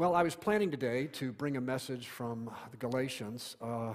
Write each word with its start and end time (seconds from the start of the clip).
Well, 0.00 0.14
I 0.14 0.22
was 0.22 0.34
planning 0.34 0.70
today 0.70 1.08
to 1.08 1.30
bring 1.30 1.58
a 1.58 1.60
message 1.60 2.08
from 2.08 2.50
the 2.70 2.78
Galatians, 2.78 3.58
uh, 3.60 3.92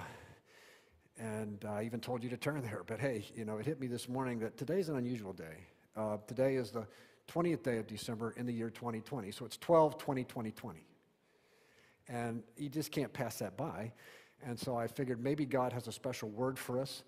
and 1.18 1.64
I 1.64 1.82
even 1.82 1.98
told 1.98 2.22
you 2.22 2.30
to 2.30 2.36
turn 2.36 2.62
there. 2.62 2.82
But 2.86 3.00
hey, 3.00 3.24
you 3.34 3.44
know, 3.44 3.56
it 3.58 3.66
hit 3.66 3.80
me 3.80 3.88
this 3.88 4.08
morning 4.08 4.38
that 4.38 4.56
today's 4.56 4.88
an 4.88 4.98
unusual 4.98 5.32
day. 5.32 5.66
Uh, 5.96 6.18
today 6.28 6.54
is 6.54 6.70
the 6.70 6.86
20th 7.26 7.64
day 7.64 7.78
of 7.78 7.88
December 7.88 8.34
in 8.36 8.46
the 8.46 8.52
year 8.52 8.70
2020, 8.70 9.32
so 9.32 9.44
it's 9.44 9.56
12 9.56 9.98
20 9.98 10.22
2020. 10.22 10.86
And 12.06 12.44
you 12.56 12.68
just 12.68 12.92
can't 12.92 13.12
pass 13.12 13.40
that 13.40 13.56
by. 13.56 13.90
And 14.44 14.56
so 14.56 14.76
I 14.76 14.86
figured 14.86 15.20
maybe 15.20 15.44
God 15.44 15.72
has 15.72 15.88
a 15.88 15.92
special 15.92 16.28
word 16.28 16.56
for 16.56 16.80
us 16.80 17.02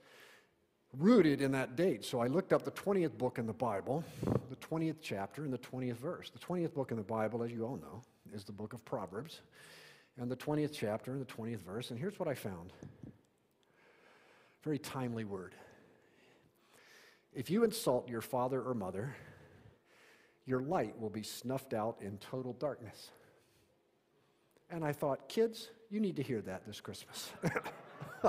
rooted 0.97 1.41
in 1.41 1.53
that 1.53 1.77
date. 1.77 2.05
So 2.05 2.19
I 2.19 2.27
looked 2.27 2.53
up 2.53 2.65
the 2.65 2.73
20th 2.73 3.17
book 3.17 3.39
in 3.39 3.47
the 3.47 3.53
Bible, 3.53 4.03
the 4.51 4.57
20th 4.57 4.97
chapter, 5.01 5.45
and 5.45 5.53
the 5.53 5.59
20th 5.59 5.99
verse. 5.99 6.31
The 6.31 6.41
20th 6.41 6.75
book 6.75 6.91
in 6.91 6.97
the 6.97 7.05
Bible, 7.05 7.45
as 7.45 7.53
you 7.53 7.65
all 7.65 7.77
know, 7.77 8.03
is 8.35 8.45
the 8.45 8.53
book 8.53 8.73
of 8.73 8.85
Proverbs, 8.85 9.41
and 10.19 10.31
the 10.31 10.37
20th 10.37 10.73
chapter 10.73 11.13
and 11.13 11.21
the 11.21 11.33
20th 11.33 11.61
verse. 11.61 11.91
And 11.91 11.99
here's 11.99 12.19
what 12.19 12.29
I 12.29 12.35
found 12.35 12.73
very 14.65 14.79
timely 14.79 15.25
word. 15.25 15.55
If 17.33 17.51
you 17.51 17.65
insult 17.65 18.09
your 18.09 18.21
father 18.21 18.61
or 18.61 18.75
mother, 18.75 19.15
your 20.45 20.61
light 20.61 20.99
will 21.01 21.11
be 21.11 21.23
snuffed 21.23 21.73
out 21.73 21.99
in 22.01 22.19
total 22.19 22.53
darkness. 22.55 23.11
And 24.71 24.85
I 24.85 24.93
thought, 24.93 25.29
kids, 25.29 25.71
you 25.91 26.01
need 26.01 26.17
to 26.17 26.23
hear 26.23 26.41
that 26.43 26.67
this 26.67 26.81
Christmas. 26.81 27.31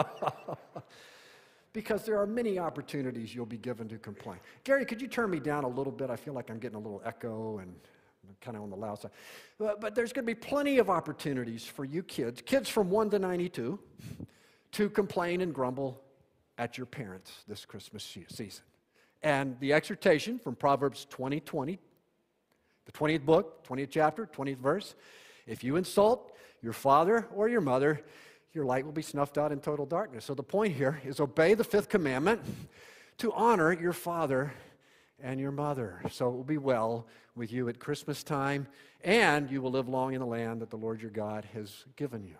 because 1.73 2.03
there 2.03 2.19
are 2.19 2.27
many 2.27 2.59
opportunities 2.59 3.33
you'll 3.33 3.45
be 3.45 3.57
given 3.57 3.87
to 3.89 3.97
complain. 3.97 4.37
Gary, 4.63 4.85
could 4.85 5.01
you 5.01 5.07
turn 5.07 5.29
me 5.29 5.39
down 5.39 5.63
a 5.63 5.67
little 5.67 5.91
bit? 5.91 6.09
I 6.09 6.15
feel 6.15 6.33
like 6.33 6.49
I'm 6.49 6.59
getting 6.59 6.77
a 6.77 6.81
little 6.81 7.01
echo 7.05 7.59
and 7.59 7.73
kind 8.41 8.57
of 8.57 8.63
on 8.63 8.69
the 8.69 8.75
loud 8.75 8.99
side. 8.99 9.11
But, 9.57 9.81
but 9.81 9.95
there's 9.95 10.13
going 10.13 10.25
to 10.25 10.33
be 10.33 10.39
plenty 10.39 10.77
of 10.77 10.89
opportunities 10.89 11.65
for 11.65 11.85
you 11.85 12.03
kids, 12.03 12.41
kids 12.45 12.69
from 12.69 12.89
1 12.89 13.11
to 13.11 13.19
92, 13.19 13.79
to 14.71 14.89
complain 14.89 15.41
and 15.41 15.53
grumble 15.53 16.01
at 16.57 16.77
your 16.77 16.85
parents 16.85 17.43
this 17.47 17.65
Christmas 17.65 18.03
season. 18.03 18.63
And 19.21 19.59
the 19.59 19.73
exhortation 19.73 20.39
from 20.39 20.55
Proverbs 20.55 21.05
20 21.09 21.39
20, 21.41 21.79
the 22.85 22.91
20th 22.91 23.25
book, 23.25 23.67
20th 23.67 23.89
chapter, 23.91 24.25
20th 24.25 24.57
verse 24.57 24.95
if 25.49 25.63
you 25.63 25.77
insult 25.77 26.31
your 26.61 26.73
father 26.73 27.27
or 27.33 27.49
your 27.49 27.59
mother, 27.59 28.01
your 28.53 28.65
light 28.65 28.85
will 28.85 28.91
be 28.91 29.01
snuffed 29.01 29.37
out 29.37 29.51
in 29.51 29.59
total 29.59 29.85
darkness. 29.85 30.25
So 30.25 30.35
the 30.35 30.43
point 30.43 30.75
here 30.75 31.01
is 31.03 31.19
obey 31.19 31.55
the 31.55 31.63
fifth 31.63 31.89
commandment 31.89 32.41
to 33.17 33.33
honor 33.33 33.73
your 33.73 33.93
father 33.93 34.53
and 35.23 35.39
your 35.39 35.51
mother. 35.51 36.01
So 36.11 36.27
it 36.29 36.35
will 36.35 36.43
be 36.43 36.57
well 36.57 37.07
with 37.35 37.51
you 37.51 37.69
at 37.69 37.79
Christmas 37.79 38.23
time, 38.23 38.67
and 39.03 39.49
you 39.49 39.61
will 39.61 39.71
live 39.71 39.87
long 39.87 40.13
in 40.13 40.19
the 40.19 40.25
land 40.25 40.61
that 40.61 40.69
the 40.69 40.77
Lord 40.77 41.01
your 41.01 41.11
God 41.11 41.45
has 41.53 41.85
given 41.95 42.23
you. 42.23 42.35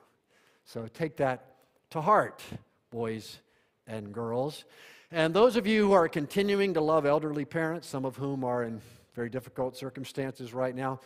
So 0.65 0.87
take 0.87 1.17
that 1.17 1.55
to 1.91 2.01
heart, 2.01 2.43
boys 2.91 3.39
and 3.87 4.13
girls. 4.13 4.65
And 5.11 5.33
those 5.33 5.55
of 5.55 5.65
you 5.65 5.87
who 5.87 5.93
are 5.93 6.07
continuing 6.07 6.75
to 6.75 6.81
love 6.81 7.05
elderly 7.05 7.45
parents, 7.45 7.87
some 7.87 8.05
of 8.05 8.15
whom 8.15 8.43
are 8.43 8.63
in 8.63 8.81
very 9.15 9.29
difficult 9.29 9.75
circumstances 9.75 10.53
right 10.53 10.75
now, 10.75 10.99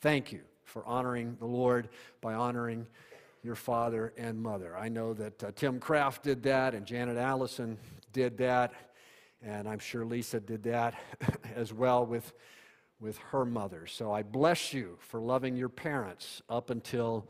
thank 0.00 0.30
you 0.32 0.40
for 0.64 0.84
honoring 0.86 1.36
the 1.40 1.46
Lord 1.46 1.88
by 2.20 2.34
honoring 2.34 2.86
your 3.42 3.56
father 3.56 4.12
and 4.16 4.40
mother. 4.40 4.76
I 4.76 4.88
know 4.88 5.14
that 5.14 5.42
uh, 5.42 5.50
Tim 5.56 5.80
Kraft 5.80 6.22
did 6.22 6.42
that, 6.44 6.74
and 6.74 6.86
Janet 6.86 7.16
Allison 7.16 7.78
did 8.12 8.38
that, 8.38 8.72
and 9.42 9.68
I'm 9.68 9.78
sure 9.78 10.04
Lisa 10.04 10.40
did 10.40 10.64
that 10.64 10.94
as 11.54 11.72
well 11.72 12.04
with, 12.04 12.32
with 13.00 13.18
her 13.18 13.44
mother. 13.44 13.86
So 13.86 14.12
I 14.12 14.22
bless 14.22 14.72
you 14.72 14.98
for 15.00 15.20
loving 15.20 15.56
your 15.56 15.68
parents 15.68 16.42
up 16.48 16.70
until 16.70 17.28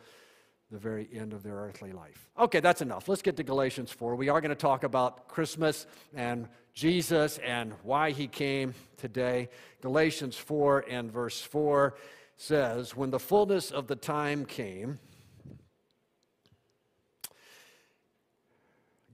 the 0.71 0.79
very 0.79 1.09
end 1.15 1.33
of 1.33 1.43
their 1.43 1.55
earthly 1.55 1.93
life. 1.93 2.29
Okay, 2.39 2.61
that's 2.61 2.83
enough. 2.83 3.09
Let's 3.09 3.23
get 3.23 3.37
to 3.39 3.43
Galatians 3.43 3.91
4. 3.91 4.15
We 4.17 4.29
are 4.29 4.41
going 4.41 4.51
to 4.51 4.55
talk 4.55 4.85
about 4.85 5.29
Christmas 5.29 5.87
and 6.15 6.49
Jesus 6.75 7.39
and 7.39 7.73
why 7.83 8.11
he 8.11 8.27
came 8.27 8.75
today. 8.99 9.49
Galatians 9.81 10.37
4 10.37 10.85
and 10.89 11.11
verse 11.11 11.41
4 11.41 11.95
says, 12.37 12.95
When 12.95 13.11
the 13.11 13.19
fullness 13.19 13.71
of 13.71 13.87
the 13.87 13.97
time 13.97 14.45
came, 14.45 14.99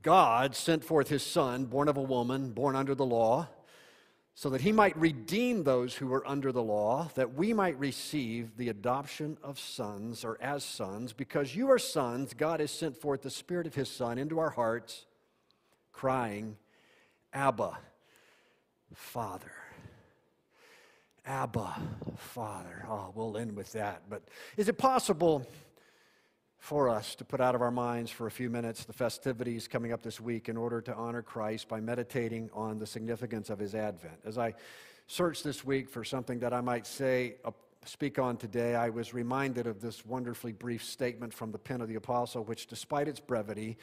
God 0.04 0.54
sent 0.54 0.84
forth 0.84 1.08
his 1.08 1.22
Son, 1.22 1.64
born 1.64 1.88
of 1.88 1.96
a 1.96 2.02
woman, 2.02 2.50
born 2.50 2.76
under 2.76 2.94
the 2.94 3.06
law, 3.06 3.48
so 4.34 4.50
that 4.50 4.60
he 4.60 4.70
might 4.70 4.96
redeem 4.98 5.64
those 5.64 5.94
who 5.94 6.08
were 6.08 6.26
under 6.28 6.52
the 6.52 6.62
law, 6.62 7.08
that 7.14 7.34
we 7.34 7.54
might 7.54 7.78
receive 7.78 8.56
the 8.58 8.68
adoption 8.68 9.38
of 9.42 9.58
sons 9.58 10.22
or 10.22 10.36
as 10.42 10.62
sons. 10.62 11.14
Because 11.14 11.56
you 11.56 11.70
are 11.70 11.78
sons, 11.78 12.34
God 12.34 12.60
has 12.60 12.70
sent 12.70 12.96
forth 13.00 13.22
the 13.22 13.30
Spirit 13.30 13.66
of 13.66 13.74
his 13.74 13.88
Son 13.88 14.18
into 14.18 14.38
our 14.38 14.50
hearts, 14.50 15.06
crying, 15.92 16.58
Abba, 17.32 17.78
Father. 18.92 19.52
Abba, 21.24 21.74
Father. 22.18 22.84
Oh, 22.86 23.10
we'll 23.14 23.38
end 23.38 23.56
with 23.56 23.72
that. 23.72 24.02
But 24.10 24.22
is 24.58 24.68
it 24.68 24.76
possible 24.76 25.46
for 26.64 26.88
us 26.88 27.14
to 27.14 27.26
put 27.26 27.42
out 27.42 27.54
of 27.54 27.60
our 27.60 27.70
minds 27.70 28.10
for 28.10 28.26
a 28.26 28.30
few 28.30 28.48
minutes 28.48 28.86
the 28.86 28.92
festivities 28.94 29.68
coming 29.68 29.92
up 29.92 30.02
this 30.02 30.18
week 30.18 30.48
in 30.48 30.56
order 30.56 30.80
to 30.80 30.94
honor 30.94 31.20
Christ 31.20 31.68
by 31.68 31.78
meditating 31.78 32.48
on 32.54 32.78
the 32.78 32.86
significance 32.86 33.50
of 33.50 33.58
his 33.58 33.74
advent? 33.74 34.14
As 34.24 34.38
I 34.38 34.54
searched 35.06 35.44
this 35.44 35.62
week 35.62 35.90
for 35.90 36.04
something 36.04 36.38
that 36.38 36.54
I 36.54 36.62
might 36.62 36.86
say, 36.86 37.34
uh, 37.44 37.50
speak 37.84 38.18
on 38.18 38.38
today, 38.38 38.76
I 38.76 38.88
was 38.88 39.12
reminded 39.12 39.66
of 39.66 39.82
this 39.82 40.06
wonderfully 40.06 40.52
brief 40.52 40.82
statement 40.82 41.34
from 41.34 41.52
the 41.52 41.58
pen 41.58 41.82
of 41.82 41.88
the 41.88 41.96
apostle, 41.96 42.44
which, 42.44 42.66
despite 42.66 43.08
its 43.08 43.20
brevity, 43.20 43.76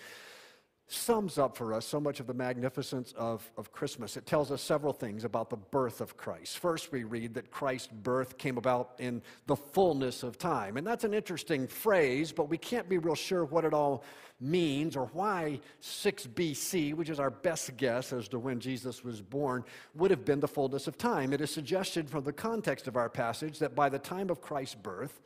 sums 0.93 1.37
up 1.37 1.55
for 1.55 1.73
us 1.73 1.85
so 1.85 1.99
much 1.99 2.19
of 2.19 2.27
the 2.27 2.33
magnificence 2.33 3.13
of, 3.17 3.49
of 3.57 3.71
Christmas. 3.71 4.17
It 4.17 4.25
tells 4.25 4.51
us 4.51 4.61
several 4.61 4.93
things 4.93 5.23
about 5.23 5.49
the 5.49 5.57
birth 5.57 6.01
of 6.01 6.17
Christ. 6.17 6.59
First, 6.59 6.91
we 6.91 7.03
read 7.03 7.33
that 7.35 7.49
Christ's 7.49 7.87
birth 7.87 8.37
came 8.37 8.57
about 8.57 8.95
in 8.99 9.21
the 9.47 9.55
fullness 9.55 10.23
of 10.23 10.37
time. 10.37 10.77
And 10.77 10.85
that's 10.85 11.03
an 11.03 11.13
interesting 11.13 11.67
phrase, 11.67 12.31
but 12.31 12.49
we 12.49 12.57
can't 12.57 12.89
be 12.89 12.97
real 12.97 13.15
sure 13.15 13.45
what 13.45 13.63
it 13.63 13.73
all 13.73 14.03
means 14.41 14.97
or 14.97 15.05
why 15.13 15.59
6 15.79 16.27
BC, 16.27 16.93
which 16.95 17.09
is 17.09 17.19
our 17.19 17.29
best 17.29 17.77
guess 17.77 18.11
as 18.11 18.27
to 18.29 18.39
when 18.39 18.59
Jesus 18.59 19.03
was 19.03 19.21
born, 19.21 19.63
would 19.95 20.11
have 20.11 20.25
been 20.25 20.39
the 20.39 20.47
fullness 20.47 20.87
of 20.87 20.97
time. 20.97 21.31
It 21.31 21.41
is 21.41 21.51
suggested 21.51 22.09
from 22.09 22.23
the 22.23 22.33
context 22.33 22.87
of 22.87 22.97
our 22.97 23.09
passage 23.09 23.59
that 23.59 23.75
by 23.75 23.87
the 23.87 23.99
time 23.99 24.29
of 24.29 24.41
Christ's 24.41 24.75
birth, 24.75 25.21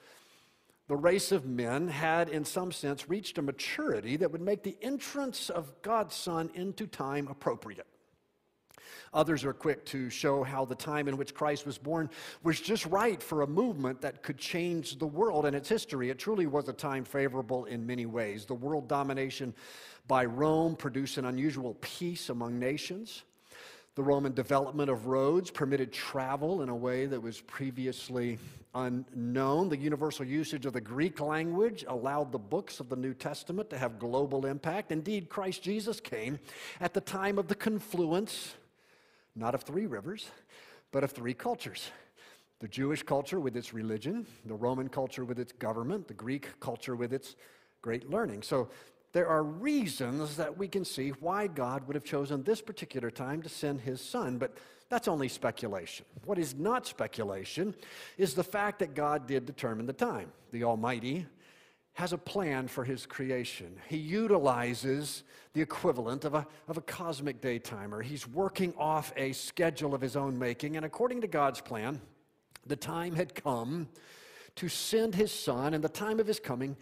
the 0.88 0.96
race 0.96 1.32
of 1.32 1.46
men 1.46 1.88
had, 1.88 2.30
in 2.30 2.46
some 2.46 2.72
sense, 2.72 3.10
reached 3.10 3.38
a 3.38 3.42
maturity 3.42 4.18
that 4.18 4.32
would 4.32 4.42
make 4.42 4.64
the 4.64 4.78
entrance 4.82 5.50
of 5.50 5.82
God's 5.82 6.16
Son 6.16 6.50
into 6.54 6.86
time 6.86 7.28
appropriate. 7.28 7.88
Others 9.14 9.46
are 9.46 9.54
quick 9.54 9.86
to 9.86 10.10
show 10.10 10.44
how 10.44 10.66
the 10.66 10.76
time 10.76 11.08
in 11.08 11.16
which 11.16 11.34
Christ 11.34 11.66
was 11.66 11.78
born 11.78 12.10
was 12.44 12.60
just 12.60 12.86
right 12.86 13.24
for 13.24 13.42
a 13.42 13.48
movement 13.48 14.02
that 14.02 14.22
could 14.22 14.38
change 14.38 15.00
the 15.00 15.08
world 15.08 15.46
and 15.46 15.56
its 15.56 15.70
history. 15.70 16.10
It 16.10 16.20
truly 16.20 16.48
was 16.48 16.68
a 16.68 16.74
time 16.74 17.06
favorable 17.06 17.66
in 17.66 17.88
many 17.88 18.06
ways. 18.06 18.46
The 18.46 18.54
world 18.54 18.90
domination 18.90 19.56
by 20.08 20.26
Rome 20.26 20.76
produced 20.76 21.18
an 21.18 21.26
unusual 21.26 21.76
peace 21.82 22.30
among 22.30 22.60
nations. 22.60 23.24
The 23.96 24.04
Roman 24.04 24.34
development 24.34 24.90
of 24.90 25.06
roads 25.06 25.50
permitted 25.50 25.94
travel 25.94 26.62
in 26.62 26.68
a 26.68 26.76
way 26.76 27.06
that 27.06 27.22
was 27.22 27.40
previously 27.40 28.38
unknown. 28.74 29.70
The 29.70 29.78
universal 29.78 30.26
usage 30.26 30.66
of 30.66 30.74
the 30.74 30.82
Greek 30.82 31.22
language 31.22 31.86
allowed 31.88 32.34
the 32.34 32.38
books 32.38 32.82
of 32.82 32.90
the 32.90 32.98
New 32.98 33.14
Testament 33.14 33.70
to 33.70 33.78
have 33.78 33.98
global 33.98 34.46
impact. 34.46 34.92
Indeed, 34.92 35.30
Christ 35.30 35.64
Jesus 35.64 36.02
came 36.02 36.40
at 36.82 36.94
the 36.94 37.00
time 37.00 37.38
of 37.38 37.48
the 37.48 37.56
confluence, 37.56 38.56
not 39.34 39.56
of 39.56 39.64
three 39.64 39.86
rivers, 39.86 40.30
but 40.92 41.06
of 41.06 41.12
three 41.12 41.34
cultures. 41.34 41.90
The 42.60 42.68
Jewish 42.68 43.02
culture 43.02 43.40
with 43.40 43.56
its 43.56 43.74
religion, 43.74 44.28
the 44.46 44.56
Roman 44.56 44.90
culture 44.90 45.24
with 45.24 45.40
its 45.40 45.54
government, 45.54 46.10
the 46.10 46.14
Greek 46.14 46.60
culture 46.60 46.98
with 46.98 47.14
its 47.14 47.38
great 47.82 48.10
learning. 48.10 48.42
So 48.42 48.68
there 49.16 49.30
are 49.30 49.44
reasons 49.44 50.36
that 50.36 50.58
we 50.58 50.68
can 50.68 50.84
see 50.84 51.12
why 51.22 51.48
God 51.48 51.88
would 51.88 51.96
have 51.96 52.04
chosen 52.04 52.44
this 52.44 52.60
particular 52.60 53.10
time 53.10 53.42
to 53.44 53.48
send 53.48 53.80
his 53.80 54.02
son, 54.02 54.38
but 54.38 54.58
that's 54.90 55.08
only 55.08 55.30
speculation. 55.30 56.06
What 56.26 56.38
is 56.38 56.54
not 56.54 56.86
speculation 56.86 57.74
is 58.18 58.34
the 58.34 58.44
fact 58.44 58.80
that 58.80 58.94
God 58.94 59.26
did 59.26 59.46
determine 59.46 59.86
the 59.86 59.94
time. 59.94 60.34
The 60.52 60.66
Almighty 60.66 61.28
has 61.94 62.12
a 62.12 62.18
plan 62.18 62.68
for 62.68 62.84
his 62.84 63.06
creation. 63.06 63.78
He 63.88 63.96
utilizes 63.96 65.24
the 65.54 65.62
equivalent 65.62 66.26
of 66.26 66.34
a, 66.34 66.46
of 66.68 66.76
a 66.76 66.82
cosmic 66.82 67.40
day 67.40 67.58
timer. 67.58 68.02
He's 68.02 68.28
working 68.28 68.74
off 68.78 69.14
a 69.16 69.32
schedule 69.32 69.96
of 69.96 70.02
his 70.02 70.18
own 70.18 70.38
making, 70.38 70.76
and 70.76 70.86
according 70.86 71.22
to 71.22 71.28
God's 71.28 71.62
plan, 71.62 72.02
the 72.68 72.76
time 72.76 73.16
had 73.16 73.34
come 73.34 73.88
to 74.56 74.68
send 74.68 75.16
his 75.16 75.32
son, 75.32 75.74
and 75.74 75.82
the 75.82 75.88
time 75.88 76.20
of 76.20 76.28
his 76.28 76.42
coming 76.42 76.76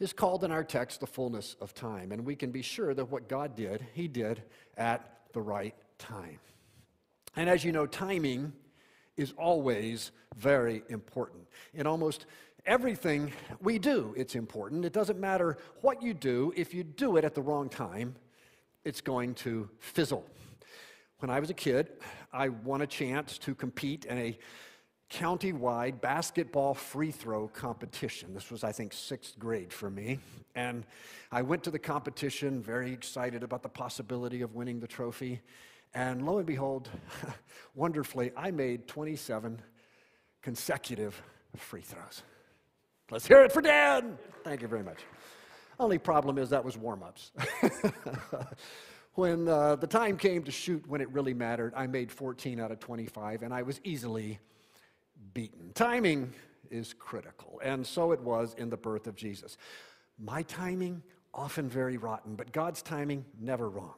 is 0.00 0.12
called 0.12 0.42
in 0.42 0.50
our 0.50 0.64
text 0.64 1.00
the 1.00 1.06
fullness 1.06 1.56
of 1.60 1.74
time. 1.74 2.10
And 2.10 2.24
we 2.24 2.34
can 2.34 2.50
be 2.50 2.62
sure 2.62 2.94
that 2.94 3.04
what 3.04 3.28
God 3.28 3.54
did, 3.54 3.86
He 3.94 4.08
did 4.08 4.42
at 4.76 5.18
the 5.32 5.40
right 5.40 5.74
time. 5.98 6.40
And 7.36 7.48
as 7.48 7.64
you 7.64 7.70
know, 7.70 7.86
timing 7.86 8.52
is 9.16 9.32
always 9.38 10.10
very 10.36 10.82
important. 10.88 11.46
In 11.74 11.86
almost 11.86 12.26
Everything 12.66 13.32
we 13.60 13.78
do, 13.78 14.14
it's 14.16 14.34
important. 14.34 14.84
It 14.84 14.92
doesn't 14.92 15.18
matter 15.18 15.56
what 15.80 16.02
you 16.02 16.12
do, 16.12 16.52
if 16.56 16.74
you 16.74 16.84
do 16.84 17.16
it 17.16 17.24
at 17.24 17.34
the 17.34 17.40
wrong 17.40 17.68
time, 17.68 18.14
it's 18.84 19.00
going 19.00 19.34
to 19.36 19.68
fizzle. 19.78 20.26
When 21.18 21.30
I 21.30 21.40
was 21.40 21.50
a 21.50 21.54
kid, 21.54 21.88
I 22.32 22.48
won 22.48 22.82
a 22.82 22.86
chance 22.86 23.38
to 23.38 23.54
compete 23.54 24.04
in 24.04 24.18
a 24.18 24.38
county-wide 25.10 26.00
basketball 26.00 26.72
free 26.72 27.10
throw 27.10 27.48
competition. 27.48 28.32
This 28.32 28.50
was, 28.50 28.64
I 28.64 28.72
think, 28.72 28.92
sixth 28.92 29.38
grade 29.38 29.72
for 29.72 29.90
me. 29.90 30.20
And 30.54 30.84
I 31.32 31.42
went 31.42 31.64
to 31.64 31.70
the 31.70 31.78
competition 31.78 32.62
very 32.62 32.92
excited 32.92 33.42
about 33.42 33.62
the 33.62 33.68
possibility 33.68 34.40
of 34.40 34.54
winning 34.54 34.80
the 34.80 34.86
trophy. 34.86 35.40
And 35.94 36.24
lo 36.24 36.38
and 36.38 36.46
behold, 36.46 36.88
wonderfully, 37.74 38.30
I 38.36 38.52
made 38.52 38.86
27 38.86 39.60
consecutive 40.42 41.20
free 41.56 41.82
throws. 41.82 42.22
Let's 43.10 43.26
hear 43.26 43.42
it 43.42 43.50
for 43.50 43.60
Dan. 43.60 44.16
Thank 44.44 44.62
you 44.62 44.68
very 44.68 44.84
much. 44.84 45.00
Only 45.80 45.98
problem 45.98 46.38
is 46.38 46.50
that 46.50 46.64
was 46.64 46.76
warm 46.76 47.02
ups. 47.02 47.32
when 49.14 49.48
uh, 49.48 49.74
the 49.76 49.86
time 49.86 50.16
came 50.16 50.44
to 50.44 50.52
shoot 50.52 50.84
when 50.86 51.00
it 51.00 51.10
really 51.10 51.34
mattered, 51.34 51.72
I 51.74 51.88
made 51.88 52.12
14 52.12 52.60
out 52.60 52.70
of 52.70 52.78
25, 52.78 53.42
and 53.42 53.52
I 53.52 53.62
was 53.62 53.80
easily 53.82 54.38
beaten. 55.34 55.72
Timing 55.74 56.32
is 56.70 56.94
critical, 56.94 57.60
and 57.62 57.86
so 57.86 58.12
it 58.12 58.20
was 58.20 58.54
in 58.58 58.70
the 58.70 58.76
birth 58.76 59.06
of 59.06 59.16
Jesus. 59.16 59.56
My 60.18 60.42
timing, 60.42 61.02
often 61.32 61.68
very 61.68 61.96
rotten, 61.96 62.34
but 62.34 62.52
God's 62.52 62.82
timing, 62.82 63.24
never 63.40 63.68
wrong. 63.68 63.94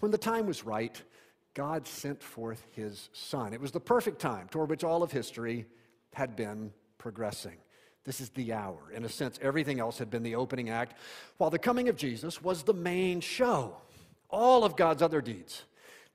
When 0.00 0.12
the 0.12 0.18
time 0.18 0.46
was 0.46 0.64
right, 0.64 1.00
God 1.54 1.86
sent 1.86 2.22
forth 2.22 2.64
his 2.72 3.08
son. 3.12 3.52
It 3.52 3.60
was 3.60 3.72
the 3.72 3.80
perfect 3.80 4.20
time 4.20 4.48
toward 4.48 4.70
which 4.70 4.84
all 4.84 5.02
of 5.02 5.10
history 5.10 5.66
had 6.14 6.36
been 6.36 6.72
progressing. 6.98 7.56
This 8.04 8.20
is 8.20 8.30
the 8.30 8.52
hour. 8.52 8.78
In 8.94 9.04
a 9.04 9.08
sense, 9.08 9.38
everything 9.42 9.80
else 9.80 9.98
had 9.98 10.10
been 10.10 10.22
the 10.22 10.36
opening 10.36 10.70
act, 10.70 10.94
while 11.36 11.50
the 11.50 11.58
coming 11.58 11.88
of 11.88 11.96
Jesus 11.96 12.40
was 12.40 12.62
the 12.62 12.74
main 12.74 13.20
show. 13.20 13.76
All 14.30 14.64
of 14.64 14.76
God's 14.76 15.02
other 15.02 15.20
deeds, 15.20 15.64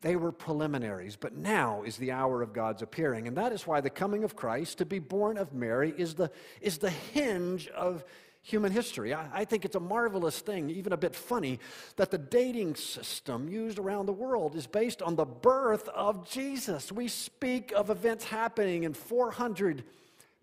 they 0.03 0.17
were 0.17 0.33
preliminaries, 0.33 1.15
but 1.15 1.35
now 1.35 1.81
is 1.83 1.95
the 1.95 2.11
hour 2.11 2.41
of 2.41 2.53
God's 2.53 2.81
appearing. 2.81 3.27
And 3.27 3.37
that 3.37 3.53
is 3.53 3.65
why 3.65 3.79
the 3.79 3.89
coming 3.89 4.25
of 4.25 4.35
Christ, 4.35 4.77
to 4.79 4.85
be 4.85 4.99
born 4.99 5.37
of 5.37 5.53
Mary, 5.53 5.93
is 5.97 6.13
the, 6.13 6.29
is 6.61 6.77
the 6.77 6.89
hinge 6.89 7.69
of 7.69 8.03
human 8.41 8.73
history. 8.73 9.13
I, 9.13 9.29
I, 9.33 9.45
think 9.45 9.63
it's 9.63 9.77
a 9.77 9.79
marvelous 9.79 10.39
thing, 10.39 10.69
even 10.69 10.91
a 10.91 10.97
bit 10.97 11.15
funny, 11.15 11.59
that 11.95 12.11
the 12.11 12.17
dating 12.17 12.75
system 12.75 13.47
used 13.47 13.79
around 13.79 14.05
the 14.05 14.13
world 14.13 14.57
is 14.57 14.67
based 14.67 15.01
on 15.01 15.15
the 15.15 15.25
birth 15.25 15.87
of 15.87 16.29
Jesus. 16.29 16.91
We 16.91 17.07
speak 17.07 17.71
of 17.71 17.89
events 17.89 18.25
happening 18.25 18.83
in 18.83 18.93
400 18.93 19.85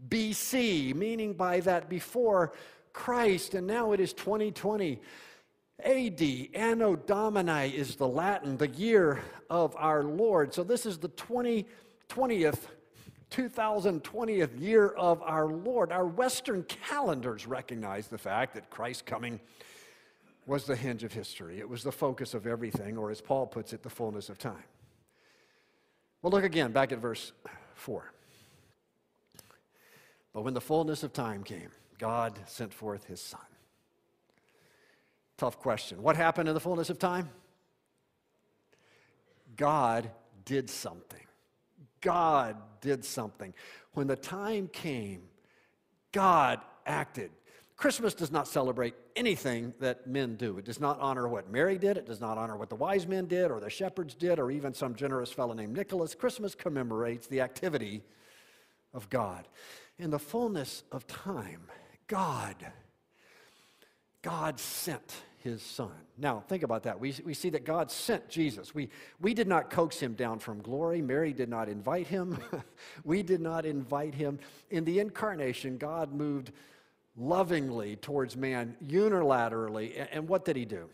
BC, 0.09 0.95
meaning 0.95 1.35
by 1.35 1.61
that 1.61 1.91
before 1.91 2.55
Christ, 2.95 3.53
and 3.53 3.67
now 3.67 3.93
it 3.93 4.01
is 4.01 4.15
2020. 4.15 4.99
AD, 5.85 6.23
Anno 6.55 6.97
Domini 6.97 7.69
is 7.69 7.97
the 7.97 8.09
Latin, 8.09 8.56
the 8.56 8.69
year 8.69 9.21
of 9.49 9.75
our 9.77 10.03
Lord. 10.03 10.53
So 10.55 10.65
this 10.65 10.87
is 10.87 10.99
the 10.99 11.09
20, 11.09 11.67
20th 12.09 12.67
2020th 13.31 14.61
year 14.61 14.88
of 14.88 15.23
our 15.23 15.47
Lord. 15.47 15.93
Our 15.93 16.06
Western 16.06 16.65
calendars 16.65 17.47
recognize 17.47 18.09
the 18.09 18.19
fact 18.19 18.55
that 18.55 18.71
Christ's 18.71 19.03
coming 19.03 19.41
was 20.47 20.65
the 20.65 20.75
hinge 20.75 21.05
of 21.05 21.12
history. 21.12 21.61
It 21.61 21.69
was 21.69 21.83
the 21.83 21.93
focus 21.93 22.35
of 22.35 22.47
everything, 22.47 22.99
or 22.99 23.11
as 23.11 23.21
Paul 23.21 23.47
puts 23.47 23.73
it, 23.73 23.83
the 23.83 23.91
fullness 23.91 24.29
of 24.29 24.38
time. 24.38 24.65
Well, 26.23 26.33
look 26.33 26.44
again, 26.44 26.73
back 26.73 26.93
at 26.93 26.99
verse 26.99 27.33
4. 27.75 28.12
But 30.33 30.43
when 30.43 30.55
the 30.55 30.61
fullness 30.61 31.03
of 31.03 31.12
time 31.12 31.44
came, 31.44 31.71
God 31.99 32.38
sent 32.47 32.75
forth 32.75 33.05
his 33.05 33.21
Son. 33.21 33.41
Tough 35.40 35.58
question. 35.58 36.02
What 36.02 36.16
happened 36.16 36.50
in 36.50 36.54
the 36.54 36.60
fullness 36.60 36.90
of 36.90 36.98
time? 36.98 37.31
God 39.56 40.10
did 40.44 40.69
something. 40.69 41.25
God 42.02 42.56
did 42.82 43.06
something. 43.06 43.54
When 43.94 44.06
the 44.06 44.16
time 44.16 44.69
came, 44.69 45.22
God 46.12 46.60
acted. 46.84 47.31
Christmas 47.75 48.12
does 48.12 48.31
not 48.31 48.48
celebrate 48.48 48.92
anything 49.16 49.72
that 49.81 50.06
men 50.06 50.37
do. 50.37 50.58
It 50.58 50.66
does 50.66 50.78
not 50.78 51.00
honor 51.00 51.26
what 51.26 51.50
Mary 51.50 51.78
did. 51.78 51.96
It 51.96 52.04
does 52.04 52.20
not 52.20 52.37
honor 52.37 52.58
what 52.58 52.69
the 52.69 52.76
wise 52.76 53.06
men 53.06 53.25
did 53.25 53.50
or 53.50 53.60
the 53.60 53.70
shepherds 53.70 54.12
did 54.12 54.38
or 54.38 54.50
even 54.50 54.75
some 54.75 54.94
generous 54.94 55.32
fellow 55.32 55.54
named 55.54 55.75
Nicholas. 55.75 56.14
Christmas 56.14 56.54
commemorates 56.54 57.28
the 57.28 57.40
activity 57.40 58.02
of 58.92 59.08
God. 59.08 59.48
In 59.98 60.10
the 60.10 60.19
fullness 60.19 60.82
of 60.92 61.06
time, 61.06 61.62
God, 62.08 62.56
God 64.20 64.60
sent 64.60 65.14
his 65.42 65.62
son. 65.62 65.92
Now, 66.19 66.44
think 66.48 66.62
about 66.62 66.82
that. 66.82 67.00
We, 67.00 67.14
we 67.25 67.34
see 67.34 67.50
that 67.50 67.64
God 67.64 67.90
sent 67.90 68.28
Jesus. 68.28 68.75
We, 68.75 68.90
we 69.20 69.32
did 69.34 69.48
not 69.48 69.70
coax 69.70 69.98
him 69.98 70.14
down 70.14 70.38
from 70.38 70.60
glory. 70.60 71.00
Mary 71.00 71.32
did 71.32 71.48
not 71.48 71.69
invite 71.69 72.06
him. 72.06 72.38
we 73.04 73.22
did 73.22 73.40
not 73.40 73.64
invite 73.64 74.14
him. 74.14 74.38
In 74.70 74.84
the 74.84 75.00
incarnation, 75.00 75.78
God 75.78 76.12
moved 76.12 76.52
lovingly 77.16 77.96
towards 77.96 78.37
man 78.37 78.76
unilaterally. 78.87 79.98
And, 79.98 80.08
and 80.12 80.28
what 80.28 80.44
did 80.44 80.56
he 80.56 80.66
do? 80.66 80.88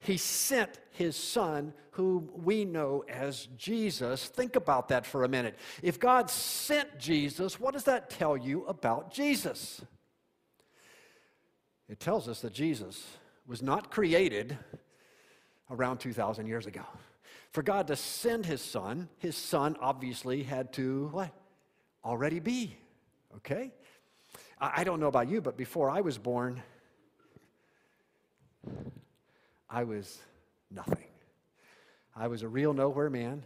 He 0.00 0.16
sent 0.16 0.80
his 0.92 1.14
son, 1.14 1.72
whom 1.92 2.30
we 2.34 2.64
know 2.64 3.04
as 3.08 3.46
Jesus. 3.56 4.26
Think 4.26 4.56
about 4.56 4.88
that 4.88 5.06
for 5.06 5.24
a 5.24 5.28
minute. 5.28 5.56
If 5.82 6.00
God 6.00 6.28
sent 6.30 6.98
Jesus, 6.98 7.60
what 7.60 7.74
does 7.74 7.84
that 7.84 8.10
tell 8.10 8.36
you 8.36 8.64
about 8.66 9.12
Jesus? 9.12 9.82
It 11.88 12.00
tells 12.00 12.28
us 12.28 12.40
that 12.40 12.52
Jesus 12.52 13.06
was 13.50 13.62
not 13.62 13.90
created 13.90 14.56
around 15.72 15.98
2,000 15.98 16.46
years 16.46 16.66
ago. 16.66 16.84
For 17.50 17.64
God 17.64 17.88
to 17.88 17.96
send 17.96 18.46
his 18.46 18.62
son, 18.62 19.08
his 19.18 19.36
son 19.36 19.76
obviously 19.80 20.44
had 20.44 20.72
to 20.74 21.08
what? 21.10 21.32
Already 22.04 22.38
be. 22.38 22.76
Okay? 23.38 23.72
I, 24.60 24.84
don't 24.84 25.00
know 25.00 25.08
about 25.08 25.28
you, 25.28 25.40
but 25.40 25.56
before 25.56 25.90
I 25.90 26.00
was 26.00 26.16
born, 26.16 26.62
I 29.68 29.82
was 29.82 30.20
nothing. 30.70 31.08
I 32.14 32.28
was 32.28 32.42
a 32.44 32.48
real 32.48 32.72
nowhere 32.72 33.10
man, 33.10 33.42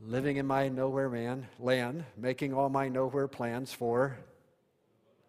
living 0.00 0.36
in 0.36 0.46
my 0.46 0.68
nowhere 0.68 1.08
man 1.08 1.48
land, 1.58 2.04
making 2.16 2.54
all 2.54 2.68
my 2.68 2.88
nowhere 2.88 3.26
plans 3.26 3.72
for, 3.72 4.16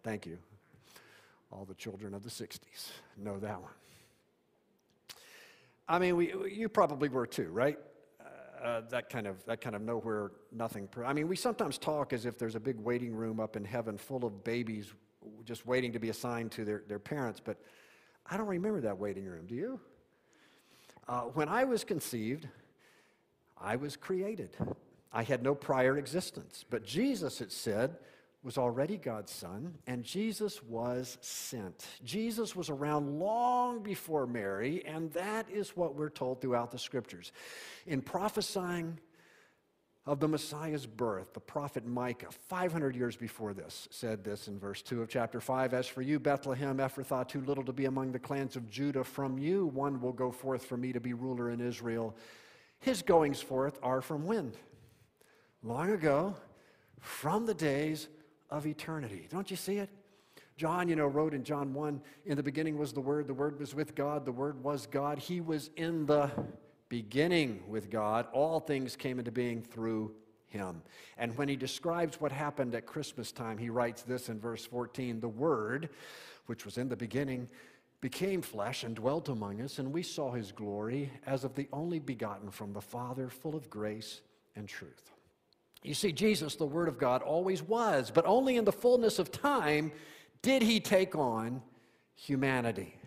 thank 0.04 0.24
you, 0.24 0.38
all 1.56 1.64
the 1.64 1.74
children 1.74 2.12
of 2.12 2.22
the 2.22 2.28
60s 2.28 2.90
know 3.16 3.38
that 3.38 3.60
one. 3.60 3.70
I 5.88 5.98
mean, 5.98 6.16
we, 6.16 6.32
you 6.52 6.68
probably 6.68 7.08
were 7.08 7.26
too, 7.26 7.48
right? 7.48 7.78
Uh, 8.62 8.82
that 8.90 9.08
kind 9.08 9.26
of 9.26 9.44
that 9.44 9.60
kind 9.60 9.76
of 9.76 9.82
nowhere 9.82 10.32
nothing. 10.50 10.88
I 11.04 11.12
mean, 11.12 11.28
we 11.28 11.36
sometimes 11.36 11.78
talk 11.78 12.12
as 12.12 12.26
if 12.26 12.36
there's 12.38 12.56
a 12.56 12.60
big 12.60 12.78
waiting 12.80 13.14
room 13.14 13.38
up 13.38 13.54
in 13.54 13.64
heaven 13.64 13.96
full 13.96 14.24
of 14.24 14.42
babies 14.44 14.92
just 15.44 15.66
waiting 15.66 15.92
to 15.92 15.98
be 15.98 16.08
assigned 16.08 16.52
to 16.52 16.64
their, 16.64 16.82
their 16.88 16.98
parents, 16.98 17.40
but 17.42 17.58
I 18.28 18.36
don't 18.36 18.46
remember 18.46 18.80
that 18.82 18.98
waiting 18.98 19.24
room. 19.24 19.46
Do 19.46 19.54
you? 19.54 19.80
Uh, 21.08 21.22
when 21.22 21.48
I 21.48 21.64
was 21.64 21.84
conceived, 21.84 22.48
I 23.60 23.76
was 23.76 23.96
created. 23.96 24.56
I 25.12 25.22
had 25.22 25.42
no 25.42 25.54
prior 25.54 25.96
existence, 25.96 26.64
but 26.68 26.84
Jesus, 26.84 27.40
it 27.40 27.52
said, 27.52 27.96
was 28.46 28.58
already 28.58 28.96
God's 28.96 29.32
son, 29.32 29.74
and 29.88 30.04
Jesus 30.04 30.62
was 30.62 31.18
sent. 31.20 31.84
Jesus 32.04 32.54
was 32.54 32.70
around 32.70 33.18
long 33.18 33.82
before 33.82 34.24
Mary, 34.24 34.84
and 34.86 35.12
that 35.14 35.50
is 35.50 35.76
what 35.76 35.96
we're 35.96 36.08
told 36.08 36.40
throughout 36.40 36.70
the 36.70 36.78
scriptures. 36.78 37.32
In 37.88 38.00
prophesying 38.00 39.00
of 40.06 40.20
the 40.20 40.28
Messiah's 40.28 40.86
birth, 40.86 41.34
the 41.34 41.40
prophet 41.40 41.84
Micah, 41.88 42.28
500 42.30 42.94
years 42.94 43.16
before 43.16 43.52
this, 43.52 43.88
said 43.90 44.22
this 44.22 44.46
in 44.46 44.60
verse 44.60 44.80
2 44.80 45.02
of 45.02 45.08
chapter 45.08 45.40
5 45.40 45.74
As 45.74 45.88
for 45.88 46.02
you, 46.02 46.20
Bethlehem, 46.20 46.76
Ephrathah, 46.76 47.26
too 47.26 47.40
little 47.40 47.64
to 47.64 47.72
be 47.72 47.86
among 47.86 48.12
the 48.12 48.18
clans 48.20 48.54
of 48.54 48.70
Judah, 48.70 49.02
from 49.02 49.38
you 49.38 49.66
one 49.66 50.00
will 50.00 50.12
go 50.12 50.30
forth 50.30 50.64
for 50.64 50.76
me 50.76 50.92
to 50.92 51.00
be 51.00 51.14
ruler 51.14 51.50
in 51.50 51.60
Israel. 51.60 52.14
His 52.78 53.02
goings 53.02 53.40
forth 53.40 53.76
are 53.82 54.00
from 54.00 54.24
wind. 54.24 54.56
Long 55.64 55.90
ago, 55.90 56.36
from 57.00 57.44
the 57.46 57.54
days 57.54 58.06
of 58.50 58.66
eternity. 58.66 59.26
Don't 59.30 59.50
you 59.50 59.56
see 59.56 59.78
it? 59.78 59.90
John, 60.56 60.88
you 60.88 60.96
know, 60.96 61.06
wrote 61.06 61.34
in 61.34 61.44
John 61.44 61.74
1 61.74 62.00
In 62.24 62.36
the 62.36 62.42
beginning 62.42 62.78
was 62.78 62.92
the 62.92 63.00
Word, 63.00 63.26
the 63.26 63.34
Word 63.34 63.58
was 63.58 63.74
with 63.74 63.94
God, 63.94 64.24
the 64.24 64.32
Word 64.32 64.62
was 64.62 64.86
God. 64.86 65.18
He 65.18 65.40
was 65.40 65.70
in 65.76 66.06
the 66.06 66.30
beginning 66.88 67.62
with 67.68 67.90
God. 67.90 68.26
All 68.32 68.60
things 68.60 68.96
came 68.96 69.18
into 69.18 69.32
being 69.32 69.62
through 69.62 70.14
him. 70.46 70.82
And 71.18 71.36
when 71.36 71.48
he 71.48 71.56
describes 71.56 72.20
what 72.20 72.32
happened 72.32 72.74
at 72.74 72.86
Christmas 72.86 73.32
time, 73.32 73.58
he 73.58 73.68
writes 73.68 74.02
this 74.02 74.28
in 74.28 74.40
verse 74.40 74.64
14 74.64 75.20
The 75.20 75.28
Word, 75.28 75.90
which 76.46 76.64
was 76.64 76.78
in 76.78 76.88
the 76.88 76.96
beginning, 76.96 77.48
became 78.00 78.40
flesh 78.40 78.84
and 78.84 78.94
dwelt 78.94 79.28
among 79.28 79.60
us, 79.60 79.78
and 79.78 79.92
we 79.92 80.02
saw 80.02 80.32
his 80.32 80.52
glory 80.52 81.10
as 81.26 81.44
of 81.44 81.54
the 81.54 81.68
only 81.72 81.98
begotten 81.98 82.50
from 82.50 82.72
the 82.72 82.80
Father, 82.80 83.28
full 83.28 83.56
of 83.56 83.68
grace 83.68 84.20
and 84.54 84.68
truth. 84.68 85.10
You 85.86 85.94
see, 85.94 86.10
Jesus, 86.10 86.56
the 86.56 86.66
Word 86.66 86.88
of 86.88 86.98
God, 86.98 87.22
always 87.22 87.62
was, 87.62 88.10
but 88.10 88.26
only 88.26 88.56
in 88.56 88.64
the 88.64 88.72
fullness 88.72 89.20
of 89.20 89.30
time 89.30 89.92
did 90.42 90.62
he 90.62 90.80
take 90.80 91.14
on 91.14 91.62
humanity. 92.16 92.98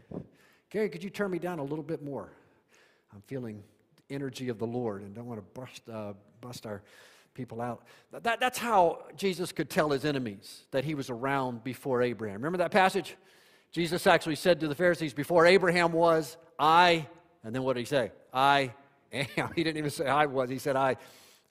Gary, 0.70 0.90
could 0.90 1.04
you 1.04 1.10
turn 1.10 1.30
me 1.30 1.40
down 1.40 1.60
a 1.60 1.64
little 1.64 1.84
bit 1.84 2.02
more? 2.02 2.32
I'm 3.14 3.22
feeling 3.28 3.64
the 3.98 4.16
energy 4.16 4.48
of 4.48 4.60
the 4.60 4.68
Lord 4.68 5.02
and 5.02 5.14
don't 5.14 5.26
want 5.26 5.40
to 5.40 5.60
bust, 5.60 5.82
uh, 5.92 6.14
bust 6.40 6.66
our 6.66 6.82
people 7.34 7.60
out. 7.60 7.84
That, 8.12 8.40
that's 8.40 8.58
how 8.58 9.04
Jesus 9.18 9.52
could 9.52 9.70
tell 9.70 9.90
his 9.90 10.06
enemies 10.06 10.64
that 10.72 10.86
he 10.86 10.96
was 10.96 11.10
around 11.10 11.64
before 11.64 12.02
Abraham. 12.02 12.36
Remember 12.36 12.60
that 12.60 12.72
passage? 12.72 13.18
Jesus 13.72 14.08
actually 14.08 14.36
said 14.36 14.60
to 14.62 14.68
the 14.68 14.76
Pharisees, 14.76 15.14
Before 15.14 15.46
Abraham 15.46 15.92
was, 15.92 16.38
I, 16.58 17.08
and 17.44 17.54
then 17.54 17.64
what 17.64 17.74
did 17.74 17.82
he 17.82 17.86
say? 17.86 18.12
I 18.34 18.74
am. 19.12 19.52
He 19.56 19.64
didn't 19.64 19.78
even 19.78 19.90
say 19.90 20.08
I 20.08 20.28
was, 20.28 20.50
he 20.50 20.60
said, 20.60 20.76
I 20.76 20.96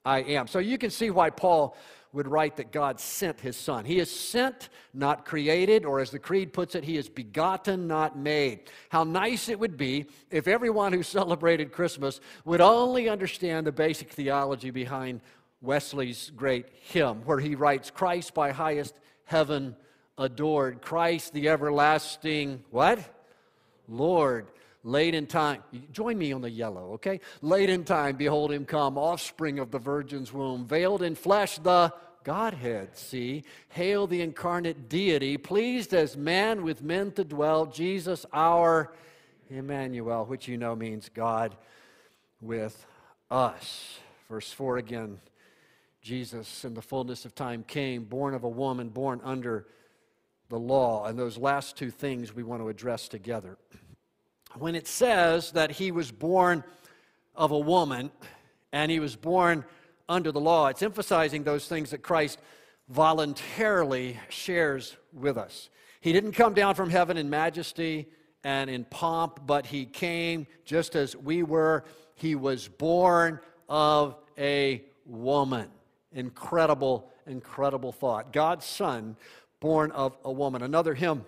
I 0.05 0.19
am. 0.19 0.47
So 0.47 0.59
you 0.59 0.77
can 0.77 0.89
see 0.89 1.09
why 1.09 1.29
Paul 1.29 1.75
would 2.11 2.27
write 2.27 2.57
that 2.57 2.71
God 2.71 2.99
sent 2.99 3.39
his 3.39 3.55
son. 3.55 3.85
He 3.85 3.99
is 3.99 4.09
sent, 4.09 4.69
not 4.93 5.25
created, 5.25 5.85
or 5.85 5.99
as 5.99 6.09
the 6.09 6.17
Creed 6.17 6.53
puts 6.53 6.73
it, 6.73 6.83
he 6.83 6.97
is 6.97 7.07
begotten, 7.07 7.87
not 7.87 8.17
made. 8.17 8.61
How 8.89 9.03
nice 9.03 9.47
it 9.47 9.59
would 9.59 9.77
be 9.77 10.07
if 10.31 10.47
everyone 10.47 10.91
who 10.91 11.03
celebrated 11.03 11.71
Christmas 11.71 12.19
would 12.45 12.61
only 12.61 13.09
understand 13.09 13.67
the 13.67 13.71
basic 13.71 14.09
theology 14.09 14.71
behind 14.71 15.21
Wesley's 15.61 16.31
great 16.35 16.65
hymn, 16.81 17.21
where 17.25 17.39
he 17.39 17.53
writes, 17.53 17.91
Christ 17.91 18.33
by 18.33 18.51
highest 18.51 18.95
heaven 19.25 19.75
adored, 20.17 20.81
Christ 20.81 21.33
the 21.33 21.49
everlasting, 21.49 22.63
what? 22.71 22.99
Lord 23.87 24.47
late 24.89 25.13
in 25.13 25.27
time. 25.27 25.63
Join 25.91 26.17
me 26.17 26.31
on 26.31 26.41
the 26.41 26.49
yellow, 26.49 26.93
okay? 26.93 27.19
Late 27.41 27.69
in 27.69 27.83
time, 27.83 28.15
behold 28.15 28.51
him 28.51 28.65
come, 28.65 28.97
offspring 28.97 29.59
of 29.59 29.71
the 29.71 29.79
virgin's 29.79 30.33
womb, 30.33 30.65
veiled 30.65 31.03
in 31.03 31.15
flesh, 31.15 31.57
the 31.59 31.93
Godhead, 32.23 32.97
see? 32.97 33.43
Hail 33.69 34.07
the 34.07 34.21
incarnate 34.21 34.89
deity, 34.89 35.37
pleased 35.37 35.93
as 35.93 36.17
man 36.17 36.63
with 36.63 36.81
men 36.81 37.11
to 37.13 37.23
dwell, 37.23 37.65
Jesus 37.65 38.25
our 38.33 38.91
Emmanuel, 39.49 40.25
which 40.25 40.47
you 40.47 40.57
know 40.57 40.75
means 40.75 41.09
God 41.09 41.55
with 42.41 42.85
us. 43.31 43.99
Verse 44.29 44.51
4 44.51 44.77
again 44.77 45.19
Jesus, 46.01 46.63
in 46.63 46.73
the 46.73 46.81
fullness 46.81 47.25
of 47.25 47.35
time, 47.35 47.63
came, 47.63 48.05
born 48.05 48.33
of 48.33 48.43
a 48.43 48.49
woman, 48.49 48.89
born 48.89 49.19
under 49.23 49.67
the 50.47 50.57
law. 50.57 51.05
And 51.05 51.19
those 51.19 51.37
last 51.37 51.75
two 51.75 51.91
things 51.91 52.33
we 52.33 52.41
want 52.41 52.61
to 52.61 52.69
address 52.69 53.09
together 53.09 53.57
when 54.55 54.75
it 54.75 54.87
says 54.87 55.51
that 55.51 55.71
he 55.71 55.91
was 55.91 56.11
born 56.11 56.63
of 57.35 57.51
a 57.51 57.59
woman 57.59 58.11
and 58.71 58.91
he 58.91 58.99
was 58.99 59.15
born 59.15 59.65
under 60.07 60.31
the 60.31 60.39
law, 60.39 60.67
it's 60.67 60.81
emphasizing 60.81 61.43
those 61.43 61.67
things 61.67 61.91
that 61.91 62.01
Christ 62.01 62.39
voluntarily 62.89 64.19
shares 64.29 64.95
with 65.13 65.37
us. 65.37 65.69
He 66.01 66.13
didn't 66.13 66.31
come 66.31 66.53
down 66.53 66.75
from 66.75 66.89
heaven 66.89 67.17
in 67.17 67.29
majesty 67.29 68.07
and 68.43 68.69
in 68.69 68.85
pomp, 68.85 69.45
but 69.45 69.65
he 69.65 69.85
came 69.85 70.47
just 70.65 70.95
as 70.95 71.15
we 71.15 71.43
were. 71.43 71.83
He 72.15 72.35
was 72.35 72.67
born 72.67 73.39
of 73.67 74.15
a 74.37 74.83
woman. 75.05 75.69
Incredible, 76.11 77.11
incredible 77.27 77.91
thought. 77.91 78.33
God's 78.33 78.65
Son, 78.65 79.15
born 79.59 79.91
of 79.91 80.17
a 80.23 80.31
woman. 80.31 80.63
Another 80.63 80.93
hymn 80.93 81.25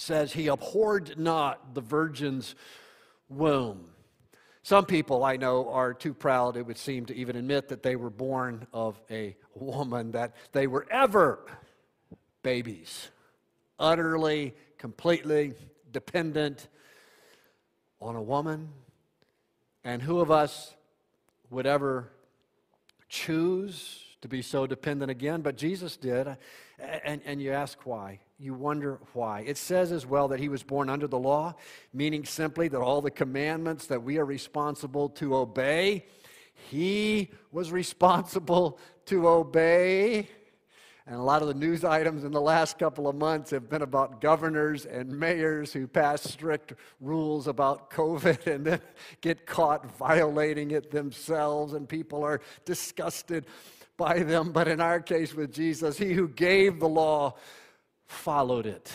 says, 0.00 0.32
He 0.32 0.48
abhorred 0.48 1.18
not 1.18 1.74
the 1.74 1.80
virgin's 1.80 2.54
womb. 3.28 3.90
Some 4.62 4.84
people 4.84 5.24
I 5.24 5.36
know 5.36 5.70
are 5.70 5.94
too 5.94 6.12
proud, 6.12 6.56
it 6.56 6.66
would 6.66 6.78
seem, 6.78 7.06
to 7.06 7.14
even 7.14 7.36
admit 7.36 7.68
that 7.68 7.82
they 7.82 7.96
were 7.96 8.10
born 8.10 8.66
of 8.72 9.00
a 9.10 9.36
woman, 9.54 10.12
that 10.12 10.34
they 10.52 10.66
were 10.66 10.86
ever 10.90 11.40
babies, 12.42 13.08
utterly, 13.78 14.54
completely 14.76 15.54
dependent 15.90 16.68
on 18.00 18.14
a 18.14 18.22
woman. 18.22 18.68
And 19.84 20.02
who 20.02 20.20
of 20.20 20.30
us 20.30 20.74
would 21.50 21.66
ever 21.66 22.10
choose 23.08 24.04
to 24.22 24.28
be 24.28 24.42
so 24.42 24.66
dependent 24.66 25.10
again? 25.10 25.42
But 25.42 25.56
Jesus 25.56 25.96
did. 25.96 26.26
Uh, 26.28 26.36
and, 27.04 27.20
and 27.24 27.40
you 27.42 27.52
ask 27.52 27.84
why 27.84 28.20
you 28.38 28.54
wonder 28.54 29.00
why. 29.14 29.40
It 29.40 29.56
says 29.56 29.90
as 29.90 30.06
well 30.06 30.28
that 30.28 30.38
he 30.38 30.48
was 30.48 30.62
born 30.62 30.88
under 30.88 31.08
the 31.08 31.18
law, 31.18 31.54
meaning 31.92 32.24
simply 32.24 32.68
that 32.68 32.80
all 32.80 33.02
the 33.02 33.10
commandments 33.10 33.86
that 33.86 34.02
we 34.02 34.18
are 34.18 34.24
responsible 34.24 35.08
to 35.10 35.36
obey, 35.36 36.06
he 36.70 37.30
was 37.50 37.72
responsible 37.72 38.78
to 39.06 39.28
obey. 39.28 40.28
And 41.04 41.16
a 41.16 41.22
lot 41.22 41.42
of 41.42 41.48
the 41.48 41.54
news 41.54 41.84
items 41.84 42.22
in 42.22 42.30
the 42.32 42.40
last 42.40 42.78
couple 42.78 43.08
of 43.08 43.16
months 43.16 43.50
have 43.50 43.68
been 43.68 43.82
about 43.82 44.20
governors 44.20 44.84
and 44.84 45.08
mayors 45.08 45.72
who 45.72 45.88
pass 45.88 46.22
strict 46.22 46.74
rules 47.00 47.48
about 47.48 47.90
COVID 47.90 48.46
and 48.46 48.64
then 48.64 48.80
get 49.20 49.46
caught 49.46 49.96
violating 49.96 50.70
it 50.70 50.90
themselves, 50.90 51.72
and 51.72 51.88
people 51.88 52.22
are 52.22 52.40
disgusted 52.64 53.46
by 53.98 54.20
them. 54.20 54.52
But 54.52 54.68
in 54.68 54.80
our 54.80 55.00
case 55.00 55.34
with 55.34 55.52
Jesus, 55.52 55.98
he 55.98 56.14
who 56.14 56.28
gave 56.28 56.80
the 56.80 56.88
law 56.88 57.34
followed 58.06 58.64
it 58.64 58.90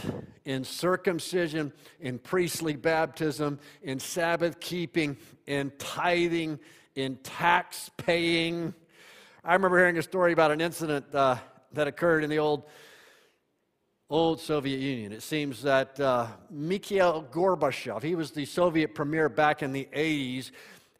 in 0.46 0.64
circumcision, 0.64 1.72
in 2.00 2.18
priestly 2.18 2.76
baptism, 2.76 3.60
in 3.84 4.00
Sabbath 4.00 4.60
keeping, 4.60 5.16
in 5.46 5.72
tithing, 5.78 6.58
in 6.96 7.18
tax 7.18 7.92
paying. 7.98 8.74
I 9.44 9.54
remember 9.54 9.78
hearing 9.78 10.00
a 10.00 10.02
story 10.02 10.34
about 10.34 10.50
an 10.50 10.62
incident 10.62 11.06
uh, 11.14 11.36
that 11.74 11.88
occurred 11.88 12.24
in 12.24 12.32
the 12.32 12.40
old 12.40 12.64
old 14.10 14.40
Soviet 14.40 14.80
Union. 14.80 15.12
It 15.12 15.24
seems 15.24 15.64
that 15.64 16.00
uh, 16.00 16.28
Mikhail 16.52 17.28
Gorbachev, 17.32 18.04
he 18.04 18.14
was 18.14 18.30
the 18.32 18.46
Soviet 18.46 18.94
premier 18.94 19.28
back 19.28 19.64
in 19.64 19.72
the 19.72 19.88
80s, 19.92 20.52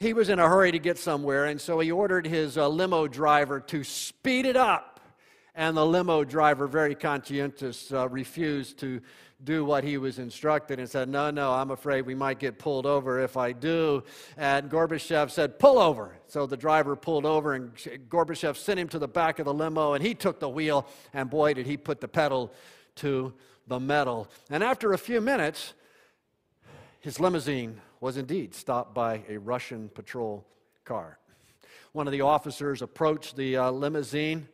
he 0.04 0.14
was 0.14 0.30
in 0.30 0.38
a 0.38 0.48
hurry 0.48 0.72
to 0.72 0.80
get 0.80 0.98
somewhere, 1.00 1.46
and 1.46 1.60
so 1.60 1.80
he 1.80 1.92
ordered 1.92 2.28
his 2.28 2.58
uh, 2.58 2.68
limo 2.68 3.08
driver 3.08 3.60
to 3.60 3.84
speed 3.84 4.46
it 4.46 4.56
up 4.56 4.94
and 5.56 5.78
the 5.78 5.86
limo 5.86 6.24
driver, 6.24 6.68
very 6.68 6.96
conscientious, 6.96 7.94
uh, 7.94 8.10
refused 8.10 8.80
to 8.80 9.02
do 9.44 9.64
what 9.66 9.84
he 9.84 9.98
was 9.98 10.18
instructed 10.18 10.80
and 10.80 10.90
said, 10.90 11.10
No, 11.10 11.30
no, 11.30 11.52
I'm 11.52 11.70
afraid 11.70 12.04
we 12.04 12.16
might 12.16 12.40
get 12.40 12.58
pulled 12.58 12.86
over 12.86 13.20
if 13.20 13.38
I 13.38 13.52
do. 13.52 14.04
And 14.36 14.70
Gorbachev 14.70 15.30
said, 15.30 15.60
Pull 15.60 15.78
over. 15.78 16.18
So 16.28 16.48
the 16.48 16.58
driver 16.58 16.96
pulled 16.96 17.26
over, 17.26 17.54
and 17.54 17.76
Gorbachev 18.10 18.58
sent 18.58 18.80
him 18.80 18.88
to 18.90 19.00
the 19.00 19.08
back 19.08 19.38
of 19.38 19.46
the 19.46 19.54
limo, 19.54 19.94
and 19.94 20.04
he 20.04 20.16
took 20.16 20.40
the 20.40 20.50
wheel, 20.50 20.88
and 21.14 21.30
boy, 21.30 21.54
did 21.54 21.68
he 21.68 21.78
put 21.78 22.02
the 22.02 22.08
pedal 22.08 22.52
to 22.96 23.34
the 23.68 23.80
metal. 23.80 24.28
And 24.50 24.64
after 24.64 24.94
a 24.94 24.98
few 24.98 25.22
minutes, 25.22 25.74
his 27.00 27.20
limousine 27.20 27.80
was 28.04 28.18
indeed 28.18 28.54
stopped 28.54 28.94
by 28.94 29.24
a 29.30 29.38
Russian 29.38 29.88
patrol 29.88 30.46
car. 30.84 31.18
One 31.94 32.06
of 32.06 32.12
the 32.12 32.20
officers 32.20 32.82
approached 32.82 33.38
the 33.38 33.56
uh, 33.56 33.72
limousine 33.72 34.50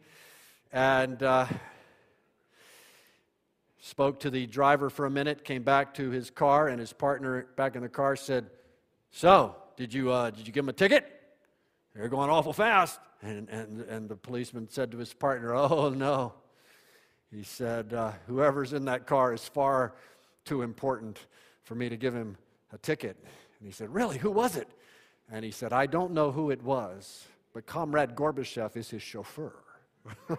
and 0.71 1.23
uh, 1.23 1.47
spoke 3.81 4.19
to 4.19 4.29
the 4.29 4.45
driver 4.45 4.91
for 4.91 5.07
a 5.07 5.09
minute, 5.09 5.43
came 5.43 5.63
back 5.63 5.95
to 5.95 6.11
his 6.11 6.29
car, 6.29 6.67
and 6.67 6.79
his 6.79 6.93
partner 6.93 7.47
back 7.55 7.75
in 7.75 7.81
the 7.81 7.89
car 7.89 8.15
said, 8.15 8.51
So, 9.09 9.55
did 9.77 9.95
you, 9.95 10.11
uh, 10.11 10.29
did 10.29 10.45
you 10.45 10.53
give 10.53 10.65
him 10.65 10.69
a 10.69 10.73
ticket? 10.73 11.11
They're 11.95 12.07
going 12.07 12.29
awful 12.29 12.53
fast. 12.53 12.99
And, 13.23 13.49
and, 13.49 13.81
and 13.81 14.07
the 14.07 14.15
policeman 14.15 14.69
said 14.69 14.91
to 14.91 14.99
his 14.99 15.11
partner, 15.11 15.55
Oh, 15.55 15.89
no. 15.89 16.33
He 17.31 17.41
said, 17.41 17.95
uh, 17.95 18.11
Whoever's 18.27 18.73
in 18.73 18.85
that 18.85 19.07
car 19.07 19.33
is 19.33 19.43
far 19.43 19.95
too 20.45 20.61
important 20.61 21.17
for 21.63 21.73
me 21.73 21.89
to 21.89 21.97
give 21.97 22.13
him 22.13 22.37
a 22.71 22.77
ticket. 22.77 23.17
And 23.59 23.67
he 23.67 23.71
said, 23.71 23.93
Really? 23.93 24.17
Who 24.17 24.31
was 24.31 24.55
it? 24.55 24.67
And 25.31 25.45
he 25.45 25.51
said, 25.51 25.73
I 25.73 25.85
don't 25.85 26.11
know 26.11 26.31
who 26.31 26.49
it 26.49 26.63
was, 26.63 27.25
but 27.53 27.65
Comrade 27.65 28.15
Gorbachev 28.15 28.75
is 28.75 28.89
his 28.89 29.01
chauffeur. 29.01 29.53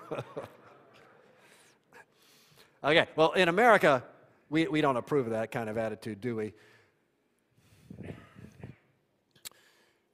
okay, 2.85 3.07
well, 3.15 3.33
in 3.33 3.49
America, 3.49 4.03
we, 4.49 4.67
we 4.67 4.81
don't 4.81 4.97
approve 4.97 5.27
of 5.27 5.33
that 5.33 5.53
kind 5.53 5.71
of 5.71 5.79
attitude, 5.79 6.21
do 6.21 6.37
we? 6.37 6.53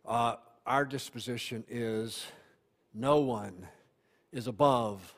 Uh, 0.05 0.37
our 0.67 0.85
disposition 0.85 1.65
is 1.69 2.27
no 2.95 3.21
one 3.21 3.67
is 4.31 4.47
above 4.47 5.15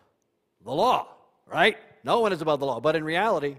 the 0.64 0.72
law, 0.72 1.08
right? 1.46 1.76
No 2.04 2.20
one 2.20 2.32
is 2.32 2.40
above 2.40 2.60
the 2.60 2.66
law. 2.66 2.80
But 2.80 2.96
in 2.96 3.04
reality, 3.04 3.56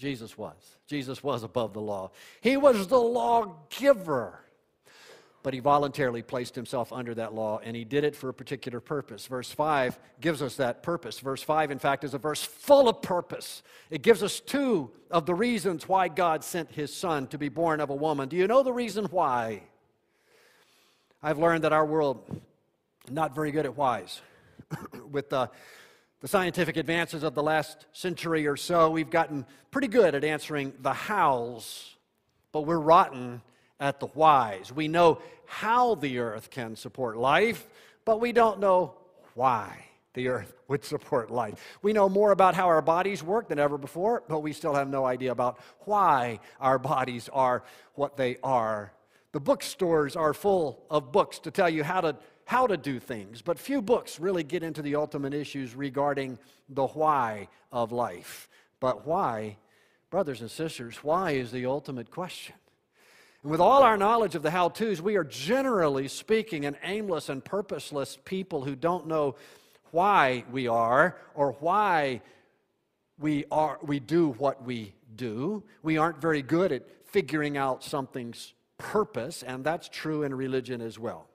Jesus 0.00 0.36
was. 0.36 0.56
Jesus 0.86 1.22
was 1.22 1.42
above 1.42 1.74
the 1.74 1.80
law. 1.80 2.10
He 2.40 2.56
was 2.56 2.88
the 2.88 2.98
lawgiver 2.98 4.40
but 5.42 5.54
he 5.54 5.60
voluntarily 5.60 6.22
placed 6.22 6.54
himself 6.54 6.92
under 6.92 7.14
that 7.14 7.34
law, 7.34 7.60
and 7.64 7.74
he 7.74 7.84
did 7.84 8.04
it 8.04 8.14
for 8.14 8.28
a 8.28 8.34
particular 8.34 8.78
purpose. 8.78 9.26
Verse 9.26 9.50
5 9.50 9.98
gives 10.20 10.42
us 10.42 10.56
that 10.56 10.82
purpose. 10.82 11.18
Verse 11.18 11.42
5, 11.42 11.70
in 11.70 11.78
fact, 11.78 12.04
is 12.04 12.12
a 12.12 12.18
verse 12.18 12.42
full 12.42 12.88
of 12.88 13.00
purpose. 13.00 13.62
It 13.88 14.02
gives 14.02 14.22
us 14.22 14.40
two 14.40 14.90
of 15.10 15.24
the 15.24 15.34
reasons 15.34 15.88
why 15.88 16.08
God 16.08 16.44
sent 16.44 16.70
his 16.72 16.94
son 16.94 17.26
to 17.28 17.38
be 17.38 17.48
born 17.48 17.80
of 17.80 17.88
a 17.88 17.94
woman. 17.94 18.28
Do 18.28 18.36
you 18.36 18.46
know 18.46 18.62
the 18.62 18.72
reason 18.72 19.06
why? 19.06 19.62
I've 21.22 21.38
learned 21.38 21.64
that 21.64 21.72
our 21.72 21.86
world 21.86 22.40
not 23.10 23.34
very 23.34 23.50
good 23.50 23.64
at 23.64 23.76
whys. 23.76 24.20
with 25.10 25.30
the, 25.30 25.50
the 26.20 26.28
scientific 26.28 26.76
advances 26.76 27.22
of 27.22 27.34
the 27.34 27.42
last 27.42 27.86
century 27.92 28.46
or 28.46 28.56
so, 28.56 28.90
we've 28.90 29.10
gotten 29.10 29.46
pretty 29.70 29.88
good 29.88 30.14
at 30.14 30.22
answering 30.22 30.72
the 30.80 30.92
hows, 30.92 31.96
but 32.52 32.62
we're 32.62 32.78
rotten 32.78 33.40
at 33.78 34.00
the 34.00 34.06
whys. 34.08 34.70
We 34.70 34.86
know 34.86 35.20
how 35.46 35.94
the 35.94 36.18
earth 36.18 36.50
can 36.50 36.76
support 36.76 37.16
life, 37.16 37.66
but 38.04 38.20
we 38.20 38.32
don't 38.32 38.60
know 38.60 38.94
why 39.34 39.86
the 40.12 40.28
earth 40.28 40.52
would 40.68 40.84
support 40.84 41.30
life. 41.30 41.78
We 41.80 41.94
know 41.94 42.08
more 42.08 42.32
about 42.32 42.54
how 42.54 42.66
our 42.66 42.82
bodies 42.82 43.22
work 43.22 43.48
than 43.48 43.58
ever 43.58 43.78
before, 43.78 44.22
but 44.28 44.40
we 44.40 44.52
still 44.52 44.74
have 44.74 44.88
no 44.88 45.06
idea 45.06 45.32
about 45.32 45.58
why 45.80 46.40
our 46.60 46.78
bodies 46.78 47.30
are 47.32 47.64
what 47.94 48.18
they 48.18 48.36
are. 48.42 48.92
The 49.32 49.40
bookstores 49.40 50.16
are 50.16 50.34
full 50.34 50.84
of 50.90 51.12
books 51.12 51.38
to 51.40 51.50
tell 51.50 51.70
you 51.70 51.82
how 51.82 52.02
to 52.02 52.16
how 52.50 52.66
to 52.66 52.76
do 52.76 52.98
things, 52.98 53.42
but 53.42 53.60
few 53.60 53.80
books 53.80 54.18
really 54.18 54.42
get 54.42 54.64
into 54.64 54.82
the 54.82 54.96
ultimate 54.96 55.32
issues 55.32 55.76
regarding 55.76 56.36
the 56.68 56.84
why 56.84 57.46
of 57.70 57.92
life. 57.92 58.48
But 58.80 59.06
why, 59.06 59.56
brothers 60.10 60.40
and 60.40 60.50
sisters, 60.50 60.96
why 61.04 61.30
is 61.30 61.52
the 61.52 61.66
ultimate 61.66 62.10
question? 62.10 62.56
And 63.44 63.52
with 63.52 63.60
all 63.60 63.84
our 63.84 63.96
knowledge 63.96 64.34
of 64.34 64.42
the 64.42 64.50
how 64.50 64.68
to's, 64.68 65.00
we 65.00 65.14
are 65.14 65.22
generally 65.22 66.08
speaking 66.08 66.64
an 66.64 66.76
aimless 66.82 67.28
and 67.28 67.44
purposeless 67.44 68.18
people 68.24 68.64
who 68.64 68.74
don't 68.74 69.06
know 69.06 69.36
why 69.92 70.42
we 70.50 70.66
are 70.66 71.16
or 71.36 71.52
why 71.60 72.20
we, 73.20 73.44
are, 73.52 73.78
we 73.80 74.00
do 74.00 74.30
what 74.38 74.64
we 74.64 74.92
do. 75.14 75.62
We 75.84 75.98
aren't 75.98 76.20
very 76.20 76.42
good 76.42 76.72
at 76.72 76.82
figuring 77.06 77.56
out 77.56 77.84
something's 77.84 78.54
purpose, 78.76 79.44
and 79.44 79.62
that's 79.62 79.88
true 79.88 80.24
in 80.24 80.34
religion 80.34 80.80
as 80.80 80.98
well. 80.98 81.29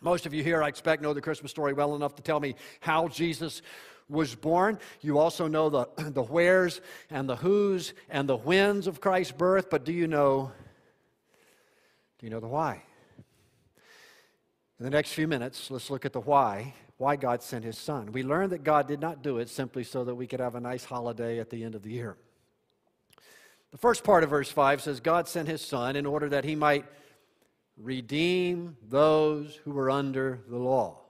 Most 0.00 0.26
of 0.26 0.34
you 0.34 0.44
here, 0.44 0.62
I 0.62 0.68
expect, 0.68 1.02
know 1.02 1.12
the 1.12 1.20
Christmas 1.20 1.50
story 1.50 1.72
well 1.72 1.94
enough 1.96 2.14
to 2.16 2.22
tell 2.22 2.38
me 2.38 2.54
how 2.80 3.08
Jesus 3.08 3.62
was 4.08 4.34
born. 4.34 4.78
You 5.00 5.18
also 5.18 5.48
know 5.48 5.68
the, 5.68 5.88
the 5.96 6.22
wheres 6.22 6.80
and 7.10 7.28
the 7.28 7.36
who's 7.36 7.94
and 8.08 8.28
the 8.28 8.36
whens 8.36 8.86
of 8.86 9.00
Christ's 9.00 9.32
birth, 9.32 9.70
but 9.70 9.84
do 9.84 9.92
you 9.92 10.06
know 10.06 10.52
do 12.18 12.26
you 12.26 12.30
know 12.30 12.40
the 12.40 12.48
why? 12.48 12.82
In 14.78 14.84
the 14.84 14.90
next 14.90 15.12
few 15.12 15.28
minutes, 15.28 15.70
let's 15.70 15.88
look 15.88 16.04
at 16.04 16.12
the 16.12 16.20
why, 16.20 16.74
why 16.96 17.14
God 17.14 17.42
sent 17.42 17.64
his 17.64 17.78
son. 17.78 18.10
We 18.10 18.24
learned 18.24 18.50
that 18.50 18.64
God 18.64 18.88
did 18.88 19.00
not 19.00 19.22
do 19.22 19.38
it 19.38 19.48
simply 19.48 19.84
so 19.84 20.04
that 20.04 20.16
we 20.16 20.26
could 20.26 20.40
have 20.40 20.56
a 20.56 20.60
nice 20.60 20.84
holiday 20.84 21.38
at 21.38 21.50
the 21.50 21.62
end 21.62 21.76
of 21.76 21.82
the 21.82 21.90
year. 21.90 22.16
The 23.70 23.78
first 23.78 24.02
part 24.02 24.24
of 24.24 24.30
verse 24.30 24.50
5 24.50 24.80
says, 24.80 24.98
God 24.98 25.28
sent 25.28 25.46
his 25.46 25.60
son 25.60 25.94
in 25.94 26.06
order 26.06 26.28
that 26.28 26.44
he 26.44 26.56
might 26.56 26.86
redeem 27.80 28.76
those 28.88 29.54
who 29.64 29.72
were 29.72 29.90
under 29.90 30.40
the 30.48 30.56
law. 30.56 31.00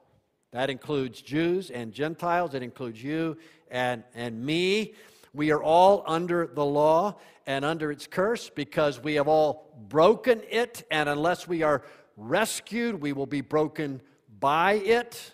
That 0.53 0.71
includes 0.71 1.21
Jews 1.21 1.71
and 1.71 1.93
Gentiles, 1.93 2.55
it 2.55 2.63
includes 2.63 3.03
you 3.03 3.37
and, 3.71 4.05
and 4.15 4.45
me. 4.45 4.95
We 5.35 5.51
are 5.51 5.63
all 5.63 6.05
under 6.07 6.47
the 6.47 6.65
law 6.65 7.17
and 7.47 7.65
under 7.65 7.91
its 7.91 8.07
curse 8.07 8.51
because 8.51 9.01
we 9.03 9.15
have 9.15 9.29
all 9.29 9.75
broken 9.89 10.43
it, 10.51 10.85
and 10.91 11.09
unless 11.09 11.47
we 11.47 11.63
are 11.63 11.83
rescued, 12.17 13.01
we 13.01 13.13
will 13.13 13.27
be 13.27 13.41
broken 13.41 14.01
by 14.41 14.75
it. 14.75 15.33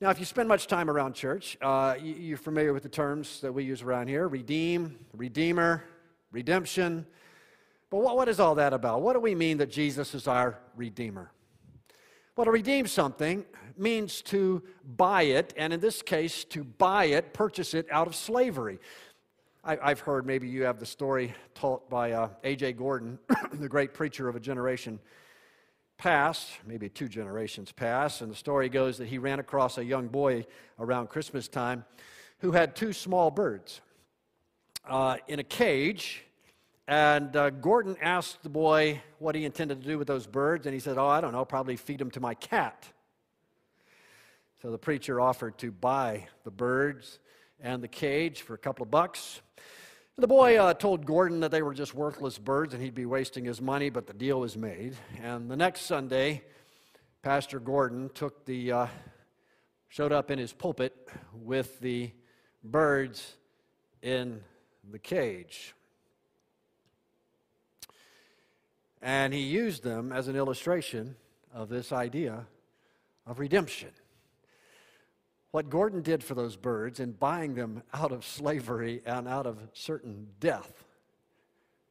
Now, 0.00 0.10
if 0.10 0.18
you 0.18 0.26
spend 0.26 0.48
much 0.48 0.66
time 0.66 0.90
around 0.90 1.14
church, 1.14 1.56
uh, 1.62 1.94
you're 2.02 2.36
familiar 2.36 2.72
with 2.72 2.82
the 2.82 2.88
terms 2.88 3.40
that 3.40 3.52
we 3.52 3.64
use 3.64 3.82
around 3.82 4.08
here 4.08 4.28
redeem, 4.28 4.98
redeemer, 5.14 5.84
redemption. 6.30 7.06
But 7.90 7.98
what, 7.98 8.16
what 8.16 8.28
is 8.28 8.40
all 8.40 8.56
that 8.56 8.72
about? 8.72 9.02
What 9.02 9.12
do 9.12 9.20
we 9.20 9.34
mean 9.34 9.58
that 9.58 9.70
Jesus 9.70 10.14
is 10.14 10.26
our 10.26 10.58
redeemer? 10.74 11.30
Well, 12.36 12.44
to 12.44 12.50
redeem 12.50 12.86
something 12.86 13.44
means 13.78 14.22
to 14.22 14.62
buy 14.96 15.22
it, 15.22 15.54
and 15.56 15.72
in 15.72 15.80
this 15.80 16.02
case, 16.02 16.44
to 16.46 16.64
buy 16.64 17.06
it, 17.06 17.32
purchase 17.32 17.74
it 17.74 17.86
out 17.90 18.06
of 18.06 18.14
slavery. 18.14 18.78
I, 19.64 19.88
have 19.88 20.00
heard, 20.00 20.26
maybe 20.26 20.46
you 20.46 20.62
have 20.62 20.78
the 20.78 20.86
story 20.86 21.34
told 21.54 21.88
by 21.88 22.12
uh, 22.12 22.28
A.J. 22.44 22.74
Gordon, 22.74 23.18
the 23.52 23.68
great 23.68 23.94
preacher 23.94 24.28
of 24.28 24.36
a 24.36 24.40
generation 24.40 25.00
past, 25.98 26.50
maybe 26.66 26.88
two 26.88 27.08
generations 27.08 27.72
past, 27.72 28.20
and 28.20 28.30
the 28.30 28.36
story 28.36 28.68
goes 28.68 28.98
that 28.98 29.08
he 29.08 29.18
ran 29.18 29.40
across 29.40 29.78
a 29.78 29.84
young 29.84 30.06
boy 30.06 30.46
around 30.78 31.08
Christmas 31.08 31.48
time 31.48 31.84
who 32.40 32.52
had 32.52 32.76
two 32.76 32.92
small 32.92 33.30
birds 33.30 33.80
uh, 34.88 35.16
in 35.26 35.40
a 35.40 35.44
cage 35.44 36.25
and 36.88 37.34
uh, 37.34 37.50
Gordon 37.50 37.96
asked 38.00 38.42
the 38.42 38.48
boy 38.48 39.02
what 39.18 39.34
he 39.34 39.44
intended 39.44 39.82
to 39.82 39.88
do 39.88 39.98
with 39.98 40.06
those 40.06 40.26
birds, 40.26 40.66
and 40.66 40.74
he 40.74 40.80
said, 40.80 40.98
Oh, 40.98 41.06
I 41.06 41.20
don't 41.20 41.32
know, 41.32 41.44
probably 41.44 41.76
feed 41.76 41.98
them 41.98 42.10
to 42.12 42.20
my 42.20 42.34
cat. 42.34 42.86
So 44.62 44.70
the 44.70 44.78
preacher 44.78 45.20
offered 45.20 45.58
to 45.58 45.70
buy 45.70 46.28
the 46.44 46.50
birds 46.50 47.18
and 47.60 47.82
the 47.82 47.88
cage 47.88 48.42
for 48.42 48.54
a 48.54 48.58
couple 48.58 48.84
of 48.84 48.90
bucks. 48.90 49.40
The 50.16 50.26
boy 50.26 50.56
uh, 50.56 50.72
told 50.72 51.04
Gordon 51.04 51.40
that 51.40 51.50
they 51.50 51.60
were 51.60 51.74
just 51.74 51.94
worthless 51.94 52.38
birds 52.38 52.72
and 52.72 52.82
he'd 52.82 52.94
be 52.94 53.04
wasting 53.04 53.44
his 53.44 53.60
money, 53.60 53.90
but 53.90 54.06
the 54.06 54.14
deal 54.14 54.40
was 54.40 54.56
made. 54.56 54.96
And 55.22 55.50
the 55.50 55.56
next 55.56 55.82
Sunday, 55.82 56.42
Pastor 57.22 57.60
Gordon 57.60 58.10
took 58.14 58.46
the, 58.46 58.72
uh, 58.72 58.86
showed 59.88 60.12
up 60.12 60.30
in 60.30 60.38
his 60.38 60.54
pulpit 60.54 60.94
with 61.34 61.78
the 61.80 62.12
birds 62.64 63.36
in 64.00 64.40
the 64.90 64.98
cage. 64.98 65.75
And 69.02 69.32
he 69.32 69.40
used 69.40 69.82
them 69.82 70.12
as 70.12 70.28
an 70.28 70.36
illustration 70.36 71.16
of 71.52 71.68
this 71.68 71.92
idea 71.92 72.46
of 73.26 73.38
redemption. 73.38 73.90
What 75.50 75.70
Gordon 75.70 76.02
did 76.02 76.22
for 76.22 76.34
those 76.34 76.56
birds 76.56 77.00
in 77.00 77.12
buying 77.12 77.54
them 77.54 77.82
out 77.94 78.12
of 78.12 78.24
slavery 78.24 79.02
and 79.06 79.26
out 79.26 79.46
of 79.46 79.58
certain 79.72 80.28
death, 80.38 80.84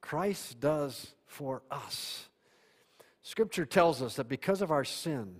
Christ 0.01 0.59
does 0.59 1.13
for 1.25 1.63
us. 1.71 2.27
Scripture 3.23 3.65
tells 3.65 4.03
us 4.03 4.17
that 4.17 4.29
because 4.29 4.61
of 4.61 4.69
our 4.69 4.83
sin, 4.83 5.37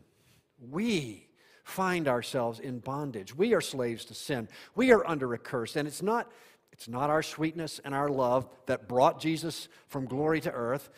we 0.60 1.28
find 1.64 2.08
ourselves 2.08 2.60
in 2.60 2.80
bondage. 2.80 3.36
We 3.36 3.54
are 3.54 3.62
slaves 3.62 4.06
to 4.06 4.14
sin. 4.14 4.48
We 4.76 4.92
are 4.92 5.06
under 5.06 5.34
a 5.34 5.38
curse. 5.38 5.76
And 5.76 5.88
it's 5.88 6.02
not, 6.02 6.32
it's 6.72 6.88
not 6.88 7.10
our 7.10 7.22
sweetness 7.22 7.80
and 7.86 7.94
our 7.94 8.10
love 8.10 8.48
that 8.66 8.88
brought 8.88 9.20
Jesus 9.20 9.68
from 9.88 10.06
glory 10.06 10.42
to 10.42 10.52
earth. 10.52 10.90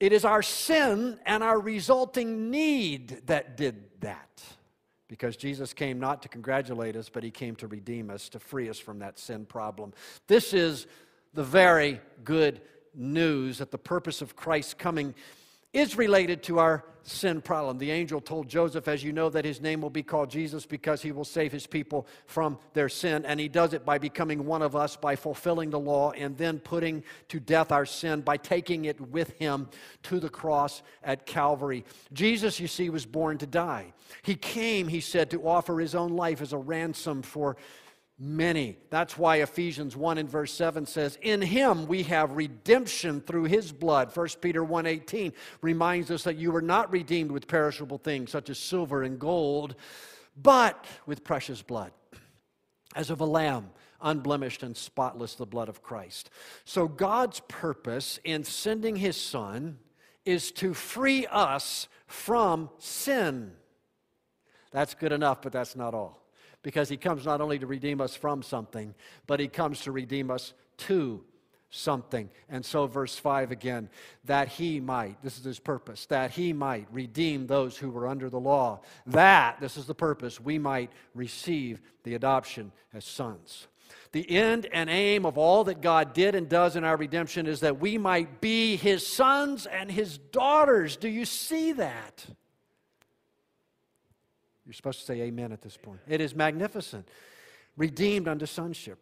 It 0.00 0.12
is 0.14 0.24
our 0.24 0.42
sin 0.42 1.20
and 1.26 1.42
our 1.44 1.60
resulting 1.60 2.50
need 2.50 3.22
that 3.26 3.56
did 3.56 4.00
that. 4.00 4.42
Because 5.08 5.36
Jesus 5.36 5.72
came 5.74 6.00
not 6.00 6.22
to 6.22 6.28
congratulate 6.28 6.96
us, 6.96 7.08
but 7.08 7.22
he 7.22 7.30
came 7.30 7.54
to 7.56 7.66
redeem 7.66 8.10
us, 8.10 8.28
to 8.30 8.38
free 8.38 8.70
us 8.70 8.78
from 8.78 9.00
that 9.00 9.18
sin 9.18 9.44
problem. 9.44 9.92
This 10.26 10.54
is 10.54 10.86
the 11.34 11.44
very 11.44 12.00
good 12.24 12.62
news 12.94 13.58
that 13.58 13.70
the 13.70 13.78
purpose 13.78 14.22
of 14.22 14.36
Christ's 14.36 14.74
coming 14.74 15.14
is 15.72 15.96
related 15.96 16.42
to 16.44 16.58
our 16.58 16.84
sin 17.02 17.40
problem. 17.40 17.78
The 17.78 17.90
angel 17.90 18.20
told 18.20 18.48
Joseph, 18.48 18.88
as 18.88 19.02
you 19.02 19.12
know, 19.12 19.30
that 19.30 19.44
his 19.44 19.60
name 19.60 19.80
will 19.80 19.90
be 19.90 20.02
called 20.02 20.30
Jesus 20.30 20.66
because 20.66 21.02
he 21.02 21.12
will 21.12 21.24
save 21.24 21.52
his 21.52 21.66
people 21.66 22.06
from 22.26 22.58
their 22.74 22.88
sin. 22.88 23.24
And 23.24 23.40
he 23.40 23.48
does 23.48 23.72
it 23.72 23.84
by 23.84 23.98
becoming 23.98 24.44
one 24.44 24.62
of 24.62 24.76
us, 24.76 24.96
by 24.96 25.16
fulfilling 25.16 25.70
the 25.70 25.80
law, 25.80 26.12
and 26.12 26.36
then 26.36 26.58
putting 26.58 27.02
to 27.28 27.40
death 27.40 27.72
our 27.72 27.86
sin 27.86 28.20
by 28.20 28.36
taking 28.36 28.84
it 28.84 29.00
with 29.00 29.30
him 29.38 29.68
to 30.04 30.20
the 30.20 30.28
cross 30.28 30.82
at 31.02 31.26
Calvary. 31.26 31.84
Jesus, 32.12 32.60
you 32.60 32.66
see, 32.66 32.90
was 32.90 33.06
born 33.06 33.38
to 33.38 33.46
die. 33.46 33.92
He 34.22 34.34
came, 34.34 34.88
he 34.88 35.00
said, 35.00 35.30
to 35.30 35.46
offer 35.46 35.78
his 35.80 35.94
own 35.94 36.10
life 36.10 36.42
as 36.42 36.52
a 36.52 36.58
ransom 36.58 37.22
for 37.22 37.56
many. 38.22 38.76
That's 38.90 39.16
why 39.16 39.36
Ephesians 39.36 39.96
1 39.96 40.18
and 40.18 40.28
verse 40.28 40.52
7 40.52 40.84
says, 40.84 41.18
"In 41.22 41.40
him 41.40 41.86
we 41.86 42.02
have 42.04 42.32
redemption 42.32 43.22
through 43.22 43.44
his 43.44 43.72
blood." 43.72 44.12
1 44.12 44.42
Peter 44.42 44.62
1:18 44.62 45.32
reminds 45.62 46.10
us 46.10 46.24
that 46.24 46.36
you 46.36 46.52
were 46.52 46.60
not 46.60 46.92
redeemed 46.92 47.32
with 47.32 47.48
perishable 47.48 47.96
things 47.96 48.30
such 48.30 48.50
as 48.50 48.58
silver 48.58 49.02
and 49.02 49.18
gold, 49.18 49.74
but 50.36 50.84
with 51.06 51.24
precious 51.24 51.62
blood, 51.62 51.92
as 52.94 53.08
of 53.08 53.22
a 53.22 53.26
lamb 53.26 53.72
unblemished 54.02 54.62
and 54.62 54.76
spotless 54.76 55.34
the 55.34 55.46
blood 55.46 55.68
of 55.68 55.82
Christ. 55.82 56.30
So 56.64 56.88
God's 56.88 57.40
purpose 57.48 58.18
in 58.24 58.44
sending 58.44 58.96
his 58.96 59.16
son 59.16 59.78
is 60.24 60.52
to 60.52 60.74
free 60.74 61.26
us 61.26 61.88
from 62.06 62.70
sin. 62.78 63.56
That's 64.70 64.94
good 64.94 65.12
enough, 65.12 65.42
but 65.42 65.52
that's 65.52 65.74
not 65.74 65.94
all 65.94 66.19
because 66.62 66.88
he 66.88 66.96
comes 66.96 67.24
not 67.24 67.40
only 67.40 67.58
to 67.58 67.66
redeem 67.66 68.00
us 68.00 68.14
from 68.14 68.42
something, 68.42 68.94
but 69.26 69.40
he 69.40 69.48
comes 69.48 69.80
to 69.82 69.92
redeem 69.92 70.30
us 70.30 70.52
to 70.76 71.24
something. 71.70 72.28
And 72.48 72.64
so, 72.64 72.86
verse 72.86 73.16
5 73.16 73.50
again, 73.50 73.88
that 74.24 74.48
he 74.48 74.80
might, 74.80 75.22
this 75.22 75.38
is 75.38 75.44
his 75.44 75.60
purpose, 75.60 76.06
that 76.06 76.32
he 76.32 76.52
might 76.52 76.86
redeem 76.92 77.46
those 77.46 77.76
who 77.76 77.90
were 77.90 78.08
under 78.08 78.28
the 78.28 78.40
law. 78.40 78.80
That, 79.06 79.60
this 79.60 79.76
is 79.76 79.86
the 79.86 79.94
purpose, 79.94 80.40
we 80.40 80.58
might 80.58 80.90
receive 81.14 81.80
the 82.02 82.14
adoption 82.14 82.72
as 82.92 83.04
sons. 83.04 83.68
The 84.12 84.28
end 84.28 84.66
and 84.72 84.90
aim 84.90 85.24
of 85.24 85.38
all 85.38 85.64
that 85.64 85.80
God 85.80 86.12
did 86.12 86.34
and 86.34 86.48
does 86.48 86.74
in 86.74 86.84
our 86.84 86.96
redemption 86.96 87.46
is 87.46 87.60
that 87.60 87.80
we 87.80 87.96
might 87.96 88.40
be 88.40 88.76
his 88.76 89.06
sons 89.06 89.66
and 89.66 89.90
his 89.90 90.18
daughters. 90.18 90.96
Do 90.96 91.08
you 91.08 91.24
see 91.24 91.72
that? 91.72 92.26
You're 94.70 94.76
supposed 94.76 95.00
to 95.00 95.04
say 95.04 95.22
amen 95.22 95.50
at 95.50 95.62
this 95.62 95.76
point. 95.76 95.98
It 96.06 96.20
is 96.20 96.32
magnificent. 96.32 97.08
Redeemed 97.76 98.28
unto 98.28 98.46
sonship. 98.46 99.00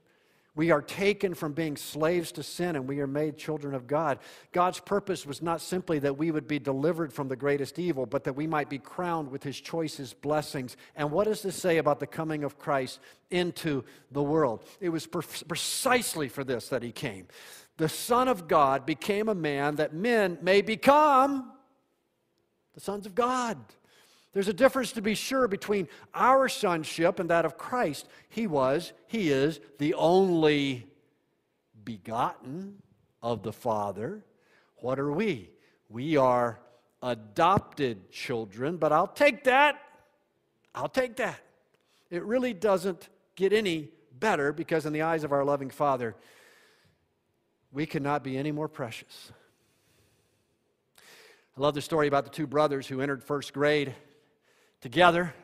We 0.54 0.70
are 0.70 0.81
taken 0.81 1.35
from 1.35 1.52
being 1.52 1.76
slaves 1.76 2.33
to 2.33 2.42
sin 2.42 2.74
and 2.74 2.88
we 2.88 3.00
are 3.00 3.07
made 3.07 3.37
children 3.37 3.74
of 3.74 3.87
God. 3.87 4.18
God's 4.52 4.81
purpose 4.81 5.26
was 5.26 5.42
not 5.42 5.61
simply 5.61 5.98
that 5.98 6.16
we 6.16 6.31
would 6.31 6.48
be 6.48 6.59
delivered 6.59 7.12
from 7.12 7.28
the 7.28 7.37
greatest 7.37 7.78
evil, 7.78 8.07
but 8.07 8.24
that 8.24 8.33
we 8.33 8.46
might 8.46 8.70
be 8.70 8.78
crowned 8.78 9.31
with 9.31 9.42
his 9.42 9.61
choicest 9.61 10.22
blessings. 10.22 10.78
And 10.96 11.11
what 11.11 11.24
does 11.24 11.42
this 11.42 11.54
say 11.54 11.76
about 11.76 12.00
the 12.00 12.07
coming 12.07 12.44
of 12.44 12.59
Christ 12.59 12.98
into 13.31 13.85
the 14.11 14.22
world? 14.22 14.64
It 14.81 14.88
was 14.88 15.07
pre- 15.07 15.20
precisely 15.46 16.31
for 16.31 16.44
this 16.44 16.70
that 16.70 16.83
he 16.83 16.92
came. 16.92 17.28
The 17.76 17.90
Son 17.90 18.26
of 18.26 18.48
God 18.48 18.87
became 18.87 19.28
a 19.28 19.35
man 19.35 19.76
that 19.76 19.92
men 19.92 20.38
may 20.40 20.62
become 20.62 21.52
the 22.72 22.81
sons 22.81 23.04
of 23.04 23.14
God. 23.14 23.59
There's 24.33 24.49
a 24.49 24.53
difference 24.53 24.93
to 24.93 25.03
be 25.03 25.14
sure 25.14 25.49
between 25.49 25.88
our 26.14 26.49
sonship 26.49 27.19
and 27.19 27.31
that 27.31 27.45
of 27.45 27.57
Christ. 27.57 28.09
He 28.29 28.47
was, 28.47 28.93
He 29.07 29.31
is 29.31 29.61
the 29.79 29.95
only 29.95 30.87
begotten 31.85 32.83
of 33.23 33.43
the 33.43 33.53
Father. 33.53 34.25
What 34.77 34.99
are 34.99 35.11
we? 35.11 35.51
We 35.88 36.17
are 36.17 36.61
adopted 37.03 38.11
children, 38.11 38.77
but 38.77 38.93
I'll 38.93 39.07
take 39.07 39.45
that. 39.45 39.81
I'll 40.75 40.88
take 40.88 41.17
that. 41.17 41.41
It 42.11 42.23
really 42.23 42.53
doesn't 42.53 43.09
get 43.35 43.53
any 43.53 43.91
better 44.19 44.53
because, 44.53 44.85
in 44.85 44.93
the 44.93 45.03
eyes 45.03 45.25
of 45.25 45.33
our 45.33 45.45
loving 45.45 45.71
Father, 45.71 46.14
we 47.73 47.87
cannot 47.87 48.23
be 48.23 48.37
any 48.37 48.53
more 48.53 48.69
precious. 48.69 49.33
I 51.57 51.61
love 51.61 51.75
the 51.75 51.83
story 51.83 52.07
about 52.07 52.25
the 52.25 52.31
two 52.31 52.47
brothers 52.47 52.87
who 52.87 53.01
entered 53.01 53.23
first 53.23 53.53
grade 53.53 53.95
together. 54.81 55.35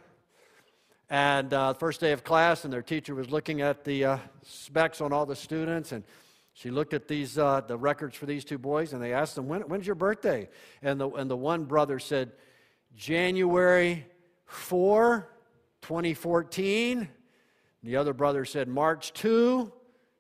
And 1.11 1.53
uh, 1.53 1.75
first 1.75 2.01
day 2.01 2.13
of 2.13 2.25
class, 2.25 2.65
and 2.65 2.73
their 2.73 2.83
teacher 2.83 3.15
was 3.15 3.31
looking 3.31 3.61
at 3.61 3.85
the 3.85 4.05
uh, 4.05 4.19
specs 4.43 5.01
on 5.01 5.13
all 5.13 5.27
the 5.27 5.37
students, 5.37 5.93
and 5.93 6.03
she 6.55 6.71
looked 6.71 6.95
at 6.95 7.09
these 7.09 7.37
uh, 7.37 7.61
the 7.67 7.77
records 7.77 8.17
for 8.17 8.27
these 8.27 8.45
two 8.45 8.59
boys, 8.59 8.93
and 8.93 9.03
they 9.03 9.13
asked 9.13 9.35
them, 9.35 9.47
when, 9.47 9.63
"When's 9.63 9.87
your 9.87 9.97
birthday?" 9.97 10.49
And 10.83 11.01
the 11.01 11.11
and 11.11 11.31
the 11.31 11.37
one 11.37 11.65
brother 11.65 11.99
said, 11.99 12.33
"January 12.97 14.07
4, 14.47 15.29
2014." 15.83 17.09
The 17.83 17.97
other 17.97 18.15
brother 18.15 18.45
said, 18.45 18.69
"March 18.69 19.13
2, 19.13 19.71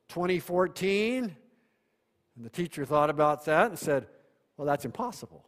2014." 0.09 1.37
And 2.37 2.45
the 2.45 2.51
teacher 2.51 2.85
thought 2.85 3.11
about 3.11 3.47
that 3.47 3.69
and 3.71 3.79
said, 3.79 4.07
"Well, 4.57 4.67
that's 4.67 4.85
impossible." 4.85 5.47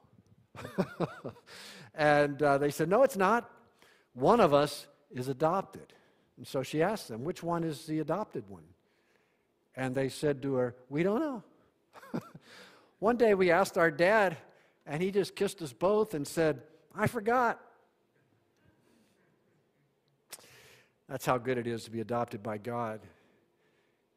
and 1.94 2.42
uh, 2.42 2.56
they 2.56 2.70
said, 2.70 2.88
"No, 2.88 3.02
it's 3.02 3.18
not 3.18 3.50
one 4.16 4.40
of 4.40 4.54
us 4.54 4.86
is 5.10 5.28
adopted. 5.28 5.92
And 6.38 6.46
so 6.46 6.62
she 6.62 6.82
asked 6.82 7.08
them, 7.08 7.22
Which 7.22 7.42
one 7.42 7.62
is 7.62 7.86
the 7.86 8.00
adopted 8.00 8.48
one? 8.48 8.64
And 9.76 9.94
they 9.94 10.08
said 10.08 10.42
to 10.42 10.54
her, 10.54 10.74
We 10.88 11.02
don't 11.02 11.20
know. 11.20 11.42
one 12.98 13.16
day 13.16 13.34
we 13.34 13.50
asked 13.50 13.76
our 13.76 13.90
dad, 13.90 14.38
and 14.86 15.02
he 15.02 15.10
just 15.10 15.36
kissed 15.36 15.60
us 15.60 15.72
both 15.72 16.14
and 16.14 16.26
said, 16.26 16.62
I 16.94 17.06
forgot. 17.06 17.60
That's 21.08 21.26
how 21.26 21.36
good 21.36 21.58
it 21.58 21.66
is 21.66 21.84
to 21.84 21.90
be 21.90 22.00
adopted 22.00 22.42
by 22.42 22.56
God. 22.58 23.00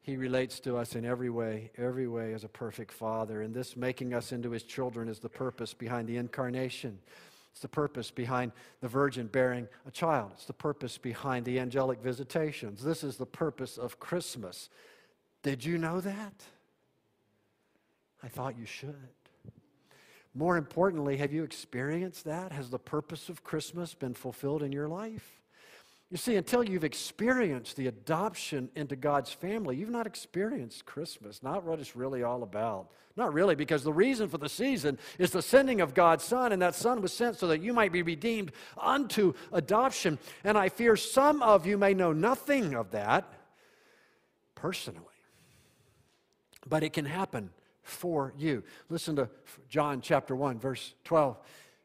He 0.01 0.15
relates 0.15 0.61
to 0.61 0.77
us 0.77 0.95
in 0.95 1.05
every 1.05 1.29
way, 1.29 1.71
every 1.77 2.07
way 2.07 2.33
as 2.33 2.45
a 2.45 2.47
perfect 2.47 2.93
father. 2.93 3.41
And 3.41 3.53
this 3.53 3.75
making 3.75 4.13
us 4.13 4.31
into 4.31 4.49
his 4.51 4.63
children 4.63 5.09
is 5.09 5.19
the 5.19 5.29
purpose 5.29 5.73
behind 5.73 6.07
the 6.07 6.17
incarnation. 6.17 6.99
It's 7.51 7.61
the 7.61 7.67
purpose 7.67 8.11
behind 8.11 8.51
the 8.81 8.87
virgin 8.87 9.27
bearing 9.27 9.67
a 9.87 9.91
child. 9.91 10.31
It's 10.33 10.45
the 10.45 10.53
purpose 10.53 10.97
behind 10.97 11.45
the 11.45 11.59
angelic 11.59 12.01
visitations. 12.01 12.83
This 12.83 13.03
is 13.03 13.17
the 13.17 13.25
purpose 13.25 13.77
of 13.77 13.99
Christmas. 13.99 14.69
Did 15.43 15.65
you 15.65 15.77
know 15.77 16.01
that? 16.01 16.43
I 18.23 18.27
thought 18.27 18.57
you 18.57 18.65
should. 18.65 18.95
More 20.35 20.57
importantly, 20.57 21.17
have 21.17 21.33
you 21.33 21.43
experienced 21.43 22.25
that? 22.25 22.51
Has 22.51 22.69
the 22.69 22.79
purpose 22.79 23.29
of 23.29 23.43
Christmas 23.43 23.93
been 23.93 24.13
fulfilled 24.13 24.61
in 24.61 24.71
your 24.71 24.87
life? 24.87 25.38
You 26.11 26.17
see, 26.17 26.35
until 26.37 26.63
you've 26.63 26.83
experienced 26.83 27.75
the 27.75 27.85
adoption 27.85 28.69
into 28.75 28.95
God's 28.95 29.31
family, 29.31 29.75
you've 29.75 29.91
not 29.91 30.07
experienced 30.07 30.85
Christmas, 30.85 31.43
not 31.43 31.63
what 31.63 31.79
it's 31.79 31.95
really 31.95 32.23
all 32.23 32.41
about. 32.41 32.89
Not 33.15 33.33
really, 33.33 33.53
because 33.53 33.83
the 33.83 33.93
reason 33.93 34.27
for 34.27 34.37
the 34.37 34.49
season 34.49 34.97
is 35.19 35.31
the 35.31 35.41
sending 35.41 35.81
of 35.81 35.93
God's 35.93 36.23
Son, 36.23 36.51
and 36.51 36.61
that 36.61 36.73
Son 36.73 37.01
was 37.01 37.13
sent 37.13 37.37
so 37.37 37.47
that 37.47 37.61
you 37.61 37.73
might 37.73 37.91
be 37.91 38.01
redeemed 38.01 38.53
unto 38.77 39.33
adoption. 39.51 40.17
And 40.43 40.57
I 40.57 40.69
fear 40.69 40.95
some 40.95 41.43
of 41.43 41.67
you 41.67 41.77
may 41.77 41.93
know 41.93 42.13
nothing 42.13 42.75
of 42.75 42.91
that 42.91 43.31
personally, 44.55 45.03
but 46.65 46.81
it 46.81 46.93
can 46.93 47.05
happen 47.05 47.51
for 47.83 48.33
you. 48.37 48.63
Listen 48.89 49.15
to 49.17 49.29
John 49.69 50.01
chapter 50.01 50.35
1, 50.35 50.59
verse 50.59 50.93
12. 51.03 51.37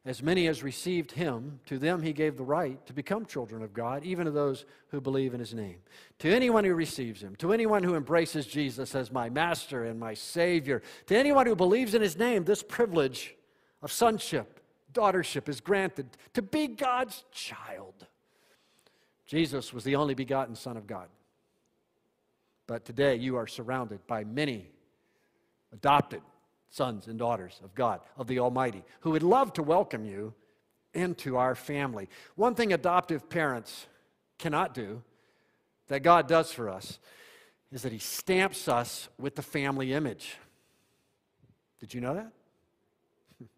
As 0.06 0.22
many 0.22 0.48
as 0.48 0.62
received 0.62 1.12
him, 1.12 1.60
to 1.64 1.78
them 1.78 2.02
he 2.02 2.12
gave 2.12 2.36
the 2.36 2.44
right 2.44 2.84
to 2.86 2.92
become 2.92 3.24
children 3.24 3.62
of 3.62 3.72
God, 3.72 4.04
even 4.04 4.26
to 4.26 4.30
those 4.30 4.66
who 4.88 5.00
believe 5.00 5.32
in 5.32 5.40
his 5.40 5.54
name. 5.54 5.78
To 6.18 6.28
anyone 6.34 6.62
who 6.64 6.74
receives 6.74 7.22
him, 7.22 7.34
to 7.36 7.54
anyone 7.54 7.82
who 7.82 7.94
embraces 7.94 8.46
Jesus 8.46 8.94
as 8.94 9.10
my 9.10 9.30
master 9.30 9.84
and 9.84 9.98
my 9.98 10.12
savior, 10.12 10.82
to 11.06 11.16
anyone 11.16 11.46
who 11.46 11.56
believes 11.56 11.94
in 11.94 12.02
his 12.02 12.18
name, 12.18 12.44
this 12.44 12.62
privilege 12.62 13.34
of 13.80 13.90
sonship, 13.90 14.60
daughtership 14.92 15.48
is 15.48 15.62
granted 15.62 16.06
to 16.34 16.42
be 16.42 16.66
God's 16.66 17.24
child. 17.32 18.06
Jesus 19.26 19.72
was 19.72 19.84
the 19.84 19.96
only 19.96 20.14
begotten 20.14 20.54
Son 20.54 20.76
of 20.76 20.86
God. 20.86 21.08
But 22.66 22.84
today 22.84 23.16
you 23.16 23.36
are 23.36 23.46
surrounded 23.46 24.06
by 24.06 24.24
many 24.24 24.68
adopted 25.72 26.20
sons 26.74 27.06
and 27.06 27.18
daughters 27.20 27.60
of 27.62 27.72
God, 27.74 28.00
of 28.18 28.26
the 28.26 28.40
Almighty, 28.40 28.82
who 29.00 29.12
would 29.12 29.22
love 29.22 29.52
to 29.52 29.62
welcome 29.62 30.04
you 30.04 30.34
into 30.92 31.37
our 31.37 31.54
family. 31.54 32.08
One 32.34 32.56
thing 32.56 32.72
adoptive 32.72 33.28
parents 33.28 33.87
cannot 34.38 34.74
do 34.74 35.02
that 35.87 36.02
God 36.02 36.26
does 36.26 36.52
for 36.52 36.68
us 36.68 36.98
is 37.70 37.82
that 37.82 37.92
He 37.92 37.98
stamps 37.98 38.66
us 38.66 39.08
with 39.18 39.37
the 39.37 39.42
family 39.42 39.92
image. 39.92 40.37
Did 41.78 41.94
you 41.94 42.00
know 42.00 42.14
that? 42.14 42.32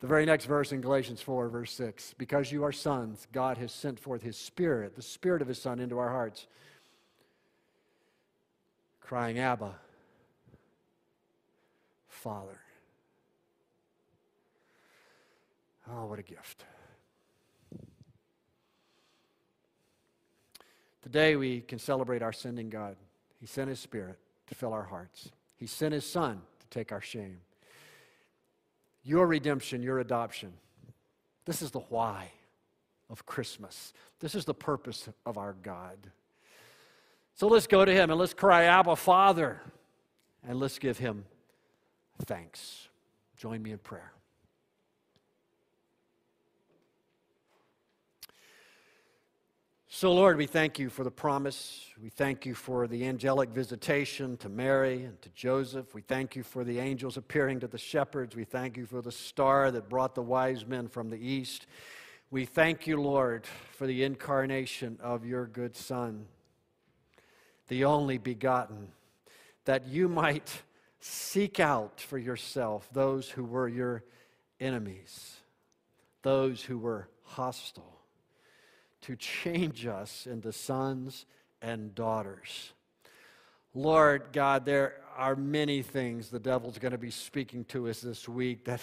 the 0.00 0.06
very 0.06 0.24
next 0.24 0.44
verse 0.44 0.70
in 0.70 0.80
Galatians 0.80 1.20
4, 1.20 1.48
verse 1.48 1.72
6 1.72 2.14
Because 2.16 2.52
you 2.52 2.62
are 2.62 2.72
sons, 2.72 3.26
God 3.32 3.58
has 3.58 3.72
sent 3.72 3.98
forth 3.98 4.22
His 4.22 4.36
Spirit, 4.36 4.94
the 4.94 5.02
Spirit 5.02 5.42
of 5.42 5.48
His 5.48 5.60
Son, 5.60 5.80
into 5.80 5.98
our 5.98 6.10
hearts, 6.10 6.46
crying, 9.00 9.40
Abba, 9.40 9.74
Father. 12.24 12.58
Oh, 15.92 16.06
what 16.06 16.18
a 16.18 16.22
gift. 16.22 16.64
Today 21.02 21.36
we 21.36 21.60
can 21.60 21.78
celebrate 21.78 22.22
our 22.22 22.32
sending 22.32 22.70
God. 22.70 22.96
He 23.38 23.46
sent 23.46 23.68
His 23.68 23.78
Spirit 23.78 24.18
to 24.46 24.54
fill 24.54 24.72
our 24.72 24.84
hearts, 24.84 25.28
He 25.58 25.66
sent 25.66 25.92
His 25.92 26.06
Son 26.06 26.40
to 26.60 26.66
take 26.68 26.92
our 26.92 27.02
shame. 27.02 27.40
Your 29.02 29.26
redemption, 29.26 29.82
your 29.82 29.98
adoption. 29.98 30.54
This 31.44 31.60
is 31.60 31.72
the 31.72 31.80
why 31.90 32.30
of 33.10 33.26
Christmas. 33.26 33.92
This 34.20 34.34
is 34.34 34.46
the 34.46 34.54
purpose 34.54 35.10
of 35.26 35.36
our 35.36 35.54
God. 35.62 35.98
So 37.34 37.48
let's 37.48 37.66
go 37.66 37.84
to 37.84 37.92
Him 37.92 38.08
and 38.08 38.18
let's 38.18 38.32
cry, 38.32 38.64
Abba, 38.64 38.96
Father, 38.96 39.60
and 40.48 40.58
let's 40.58 40.78
give 40.78 40.96
Him 40.96 41.26
thanks. 42.22 42.88
Join 43.36 43.62
me 43.62 43.72
in 43.72 43.78
prayer. 43.78 44.12
So, 49.96 50.12
Lord, 50.12 50.36
we 50.38 50.46
thank 50.46 50.80
you 50.80 50.90
for 50.90 51.04
the 51.04 51.10
promise. 51.12 51.86
We 52.02 52.08
thank 52.08 52.44
you 52.44 52.56
for 52.56 52.88
the 52.88 53.06
angelic 53.06 53.50
visitation 53.50 54.36
to 54.38 54.48
Mary 54.48 55.04
and 55.04 55.22
to 55.22 55.28
Joseph. 55.30 55.94
We 55.94 56.02
thank 56.02 56.34
you 56.34 56.42
for 56.42 56.64
the 56.64 56.80
angels 56.80 57.16
appearing 57.16 57.60
to 57.60 57.68
the 57.68 57.78
shepherds. 57.78 58.34
We 58.34 58.42
thank 58.42 58.76
you 58.76 58.86
for 58.86 59.00
the 59.02 59.12
star 59.12 59.70
that 59.70 59.88
brought 59.88 60.16
the 60.16 60.22
wise 60.22 60.66
men 60.66 60.88
from 60.88 61.10
the 61.10 61.16
east. 61.16 61.68
We 62.32 62.44
thank 62.44 62.88
you, 62.88 63.00
Lord, 63.00 63.46
for 63.46 63.86
the 63.86 64.02
incarnation 64.02 64.98
of 65.00 65.24
your 65.24 65.46
good 65.46 65.76
Son, 65.76 66.26
the 67.68 67.84
only 67.84 68.18
begotten, 68.18 68.88
that 69.64 69.86
you 69.86 70.08
might 70.08 70.62
Seek 71.06 71.60
out 71.60 72.00
for 72.00 72.16
yourself 72.16 72.88
those 72.90 73.28
who 73.28 73.44
were 73.44 73.68
your 73.68 74.04
enemies, 74.58 75.36
those 76.22 76.62
who 76.62 76.78
were 76.78 77.08
hostile, 77.24 78.00
to 79.02 79.14
change 79.16 79.84
us 79.84 80.26
into 80.26 80.50
sons 80.50 81.26
and 81.60 81.94
daughters. 81.94 82.72
Lord 83.74 84.28
God, 84.32 84.64
there 84.64 85.02
are 85.14 85.36
many 85.36 85.82
things 85.82 86.30
the 86.30 86.38
devil's 86.38 86.78
going 86.78 86.92
to 86.92 86.96
be 86.96 87.10
speaking 87.10 87.64
to 87.66 87.86
us 87.90 88.00
this 88.00 88.26
week 88.26 88.64
that 88.64 88.80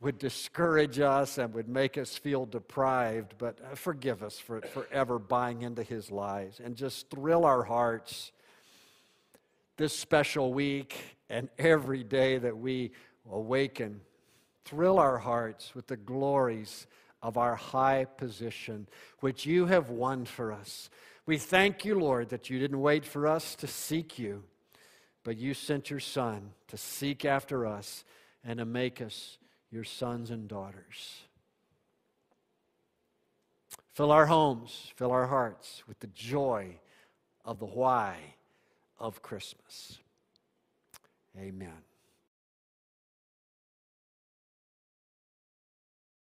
would 0.00 0.18
discourage 0.18 0.98
us 0.98 1.38
and 1.38 1.54
would 1.54 1.68
make 1.68 1.96
us 1.96 2.16
feel 2.16 2.46
deprived, 2.46 3.36
but 3.38 3.60
uh, 3.60 3.76
forgive 3.76 4.24
us 4.24 4.40
for 4.40 4.60
forever 4.60 5.20
buying 5.20 5.62
into 5.62 5.84
his 5.84 6.10
lies 6.10 6.60
and 6.64 6.74
just 6.74 7.08
thrill 7.10 7.44
our 7.44 7.62
hearts 7.62 8.32
this 9.76 9.96
special 9.96 10.52
week 10.52 11.16
and 11.30 11.48
every 11.58 12.04
day 12.04 12.36
that 12.36 12.58
we 12.58 12.90
awaken. 13.30 14.00
Thrill 14.64 14.98
our 14.98 15.16
hearts 15.16 15.74
with 15.74 15.86
the 15.86 15.96
glories 15.96 16.86
of 17.22 17.38
our 17.38 17.54
high 17.54 18.04
position, 18.04 18.86
which 19.20 19.46
you 19.46 19.66
have 19.66 19.88
won 19.88 20.24
for 20.24 20.52
us. 20.52 20.90
We 21.24 21.38
thank 21.38 21.84
you, 21.84 21.98
Lord, 21.98 22.30
that 22.30 22.50
you 22.50 22.58
didn't 22.58 22.80
wait 22.80 23.04
for 23.04 23.26
us 23.26 23.54
to 23.56 23.66
seek 23.66 24.18
you, 24.18 24.42
but 25.22 25.36
you 25.36 25.54
sent 25.54 25.88
your 25.88 26.00
Son 26.00 26.50
to 26.68 26.76
seek 26.76 27.24
after 27.24 27.66
us 27.66 28.04
and 28.42 28.58
to 28.58 28.64
make 28.64 29.00
us 29.00 29.38
your 29.70 29.84
sons 29.84 30.30
and 30.30 30.48
daughters. 30.48 31.20
Fill 33.94 34.10
our 34.10 34.26
homes, 34.26 34.92
fill 34.96 35.12
our 35.12 35.26
hearts 35.26 35.84
with 35.86 36.00
the 36.00 36.08
joy 36.08 36.78
of 37.44 37.60
the 37.60 37.66
why 37.66 38.16
of 38.98 39.22
Christmas. 39.22 39.99
Amen. 41.36 41.89